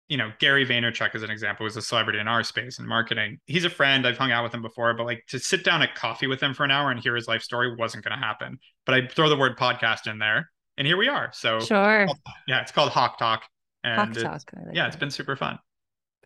you 0.09 0.16
know 0.16 0.31
Gary 0.38 0.64
Vaynerchuk 0.64 1.12
as 1.14 1.22
an 1.24 1.31
example 1.31 1.64
was 1.64 1.76
a 1.76 1.83
celebrity 1.83 2.18
in 2.20 2.28
our 2.28 2.42
space 2.44 2.78
in 2.78 2.87
marketing. 2.87 3.38
He's 3.46 3.64
a 3.64 3.70
friend. 3.70 4.07
I've 4.07 4.16
hung 4.16 4.31
out 4.33 4.44
with 4.44 4.54
him 4.54 4.62
before, 4.62 4.94
but 4.94 5.04
like 5.04 5.24
to 5.28 5.38
sit 5.38 5.64
down 5.64 5.83
at 5.83 5.94
coffee 5.94 6.26
with 6.26 6.40
him 6.40 6.54
for 6.54 6.64
an 6.64 6.70
hour 6.70 6.90
and 6.90 7.00
hear 7.00 7.14
his 7.16 7.28
life 7.28 7.42
story 7.42 7.74
wasn't 7.76 8.04
going 8.04 8.18
to 8.18 8.24
happen. 8.24 8.59
But 8.87 8.94
I 8.94 9.07
throw 9.09 9.28
the 9.28 9.37
word 9.37 9.59
podcast 9.59 10.11
in 10.11 10.18
there, 10.18 10.50
and 10.76 10.87
here 10.87 10.96
we 10.96 11.09
are. 11.09 11.31
So 11.33 11.61
Sure. 11.61 12.07
yeah, 12.46 12.61
it's 12.62 12.72
called 12.72 12.90
Hawke 12.90 13.18
Talk, 13.18 13.42
and 13.85 14.17
it's- 14.17 14.23
Talk. 14.23 14.43
Like 14.67 14.75
yeah, 14.75 14.87
it's 14.87 14.97
been 14.97 15.11
super 15.11 15.37
fun. 15.37 15.59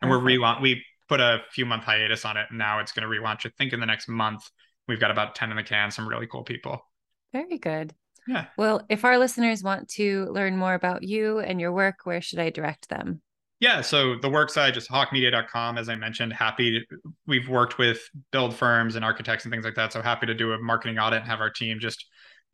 And 0.01 0.11
we're 0.11 0.19
Perfect. 0.19 0.41
relaunch. 0.41 0.61
We 0.63 0.85
put 1.09 1.21
a 1.21 1.43
few 1.53 1.65
month 1.67 1.85
hiatus 1.85 2.25
on 2.25 2.37
it, 2.37 2.47
and 2.51 2.59
now 2.59 2.81
it's 2.81 2.93
going 2.93 3.09
to 3.09 3.15
relaunch. 3.15 3.47
I 3.47 3.51
think 3.59 3.73
in 3.73 3.81
the 3.81 3.87
next 3.87 4.09
month. 4.09 4.43
We've 4.89 4.99
got 4.99 5.13
about 5.13 5.37
ten 5.37 5.51
in 5.51 5.57
the 5.57 5.63
can. 5.63 5.93
Some 5.93 6.09
really 6.09 6.27
cool 6.27 6.43
people. 6.43 6.85
Very 7.33 7.59
good. 7.59 7.95
Yeah. 8.27 8.47
Well, 8.59 8.85
if 8.89 9.05
our 9.05 9.17
listeners 9.17 9.63
want 9.63 9.89
to 9.91 10.27
learn 10.33 10.57
more 10.57 10.75
about 10.75 11.05
you 11.05 11.39
and 11.39 11.61
your 11.61 11.73
work, 11.73 12.01
where 12.05 12.21
should 12.21 12.41
I 12.41 12.51
direct 12.51 12.89
them? 12.89 13.23
Yeah, 13.61 13.81
so 13.81 14.17
the 14.21 14.29
work 14.29 14.51
side, 14.51 14.75
just 14.75 14.91
hawkemedia.com, 14.91 15.79
as 15.79 15.89
I 15.89 15.95
mentioned, 15.95 16.33
happy. 16.33 16.81
To, 16.81 16.97
we've 17.29 17.49
worked 17.49 17.79
with 17.79 18.03
build 18.33 18.57
firms 18.57 18.97
and 18.97 19.05
architects 19.05 19.45
and 19.45 19.53
things 19.53 19.65
like 19.65 19.77
that. 19.77 19.93
So 19.93 20.03
happy 20.03 20.27
to 20.27 20.35
do 20.35 20.53
a 20.53 20.59
marketing 20.59 20.99
audit 20.99 21.21
and 21.21 21.29
have 21.31 21.41
our 21.41 21.51
team 21.51 21.79
just 21.79 22.05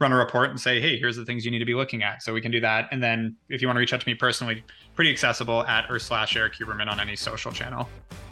run 0.01 0.13
a 0.13 0.17
report 0.17 0.51
and 0.51 0.61
say, 0.61 0.81
hey, 0.81 0.99
here's 0.99 1.17
the 1.17 1.25
things 1.25 1.45
you 1.45 1.51
need 1.51 1.59
to 1.59 1.65
be 1.65 1.75
looking 1.75 2.03
at. 2.03 2.23
So 2.23 2.33
we 2.33 2.41
can 2.41 2.51
do 2.51 2.61
that. 2.61 2.89
And 2.93 3.03
then 3.03 3.37
if 3.49 3.61
you 3.61 3.69
want 3.69 3.77
to 3.77 3.81
reach 3.81 3.93
out 3.93 4.01
to 4.01 4.09
me 4.09 4.15
personally, 4.15 4.65
pretty 4.95 5.11
accessible 5.11 5.65
at 5.67 5.91
or 5.91 5.99
slash 5.99 6.37
Erik 6.37 6.55
Huberman 6.55 6.91
on 6.91 7.01
any 7.01 7.17
social 7.17 7.53
channel. 7.53 7.89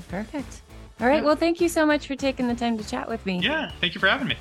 Perfect. 0.09 0.63
All 1.01 1.07
right. 1.07 1.17
Yeah. 1.17 1.23
Well, 1.23 1.37
thank 1.37 1.61
you 1.61 1.69
so 1.69 1.85
much 1.85 2.07
for 2.07 2.15
taking 2.15 2.49
the 2.49 2.55
time 2.55 2.79
to 2.79 2.85
chat 2.89 3.09
with 3.09 3.25
me. 3.27 3.41
Yeah, 3.41 3.71
thank 3.81 3.95
you 3.95 4.01
for 4.01 4.07
having 4.07 4.29
me. 4.29 4.37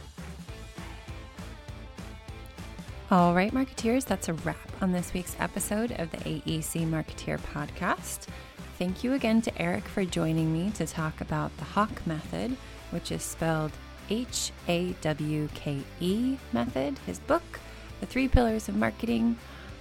All 3.11 3.35
right, 3.35 3.53
Marketeers, 3.53 4.03
that's 4.05 4.29
a 4.29 4.33
wrap 4.33 4.57
on 4.81 4.91
this 4.91 5.13
week's 5.13 5.35
episode 5.39 5.91
of 5.99 6.09
the 6.09 6.17
AEC 6.17 6.89
Marketeer 6.89 7.39
podcast. 7.39 8.27
Thank 8.79 9.03
you 9.03 9.13
again 9.13 9.41
to 9.43 9.61
Erik 9.61 9.83
for 9.83 10.03
joining 10.05 10.51
me 10.51 10.71
to 10.71 10.87
talk 10.87 11.21
about 11.21 11.55
the 11.57 11.65
Hawke 11.65 12.05
method, 12.07 12.57
which 12.89 13.11
is 13.11 13.21
spelled 13.21 13.71
H 14.09 14.51
A 14.67 14.93
W 15.01 15.49
K 15.53 15.81
E 15.99 16.37
method, 16.53 16.99
his 17.05 17.19
book, 17.19 17.59
The 17.99 18.05
Three 18.05 18.27
Pillars 18.27 18.69
of 18.69 18.75
Marketing. 18.75 19.37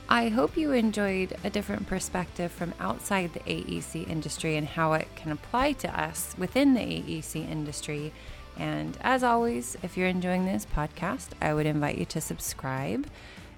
I 0.08 0.28
hope 0.28 0.56
you 0.56 0.72
enjoyed 0.72 1.36
a 1.44 1.50
different 1.50 1.86
perspective 1.86 2.52
from 2.52 2.74
outside 2.78 3.32
the 3.32 3.40
AEC 3.40 4.08
industry 4.08 4.56
and 4.56 4.66
how 4.66 4.92
it 4.92 5.08
can 5.16 5.32
apply 5.32 5.72
to 5.72 6.00
us 6.00 6.34
within 6.36 6.74
the 6.74 6.80
AEC 6.80 7.50
industry. 7.50 8.12
And 8.58 8.98
as 9.00 9.24
always, 9.24 9.76
if 9.82 9.96
you're 9.96 10.08
enjoying 10.08 10.44
this 10.44 10.66
podcast, 10.66 11.28
I 11.40 11.54
would 11.54 11.66
invite 11.66 11.98
you 11.98 12.04
to 12.06 12.20
subscribe 12.20 13.06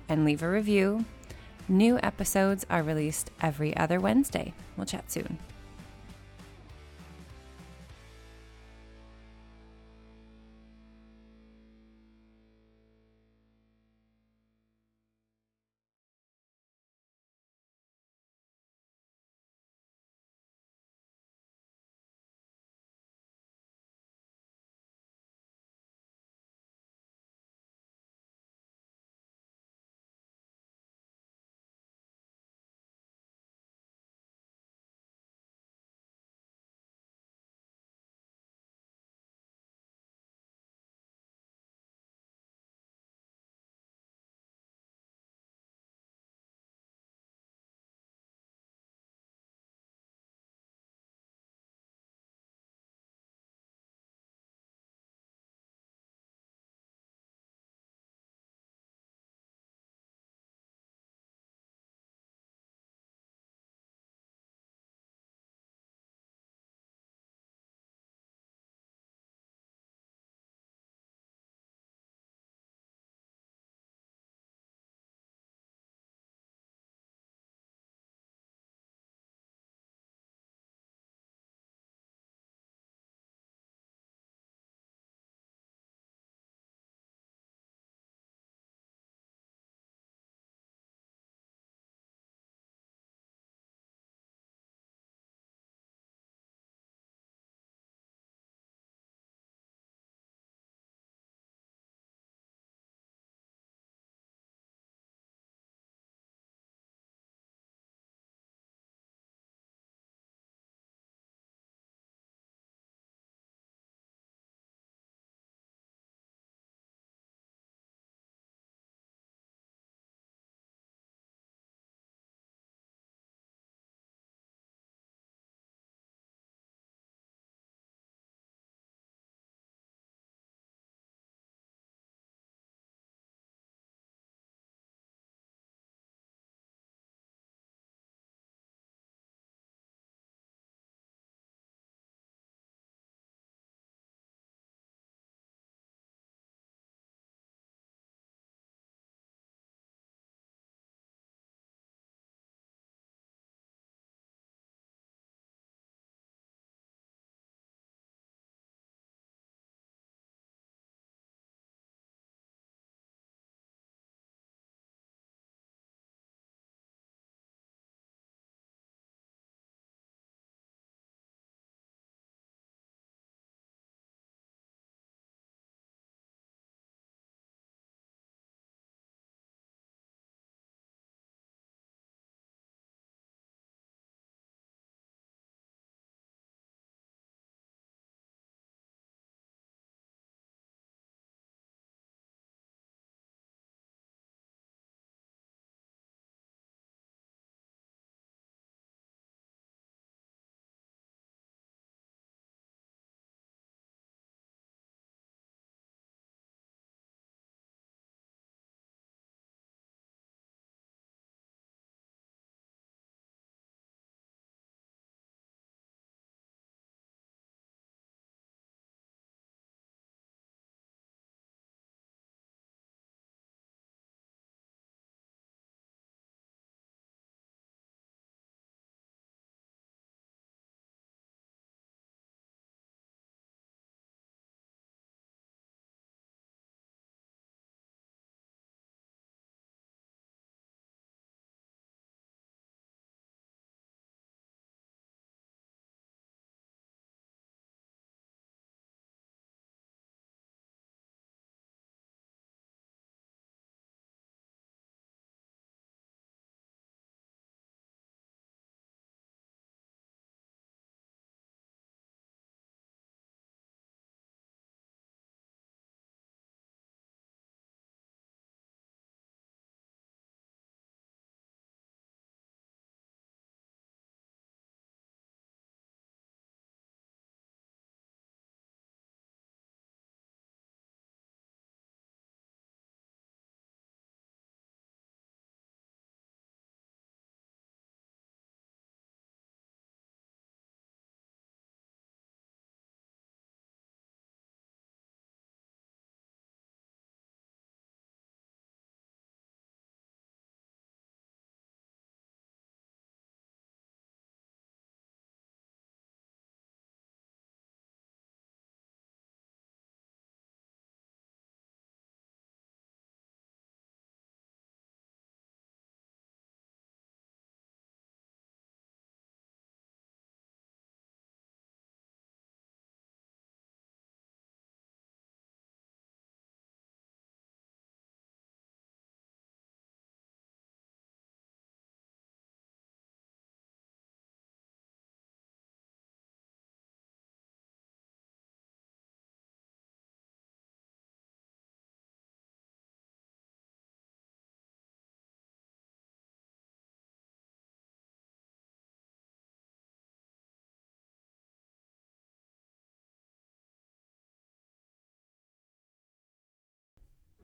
and 0.09 0.25
leave 0.25 0.43
a 0.43 0.51
review. 0.51 1.05
New 1.69 1.99
episodes 2.03 2.65
are 2.71 2.83
released 2.83 3.31
every 3.43 3.77
other 3.77 3.99
Wednesday. 3.99 4.55
We'll 4.77 4.87
chat 4.87 5.11
soon. 5.11 5.39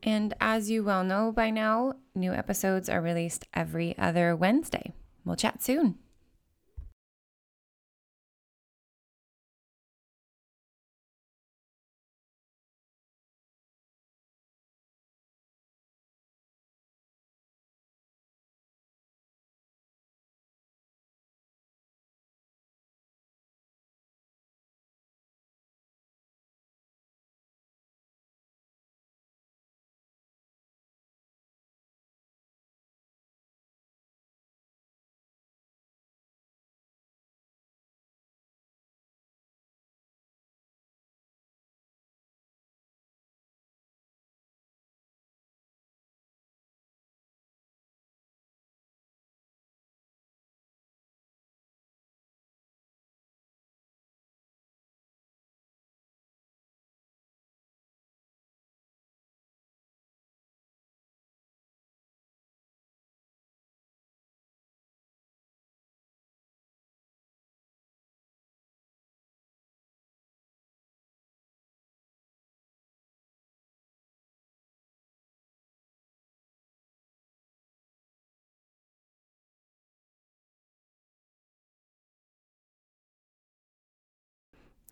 And 0.02 0.34
as 0.40 0.70
you 0.70 0.82
well 0.82 1.04
know 1.04 1.30
by 1.32 1.50
now, 1.50 1.94
new 2.14 2.32
episodes 2.32 2.88
are 2.88 3.00
released 3.00 3.46
every 3.54 3.96
other 3.96 4.34
Wednesday. 4.34 4.92
We'll 5.24 5.36
chat 5.36 5.62
soon. 5.62 5.98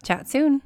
Chat 0.02 0.28
soon. 0.28 0.62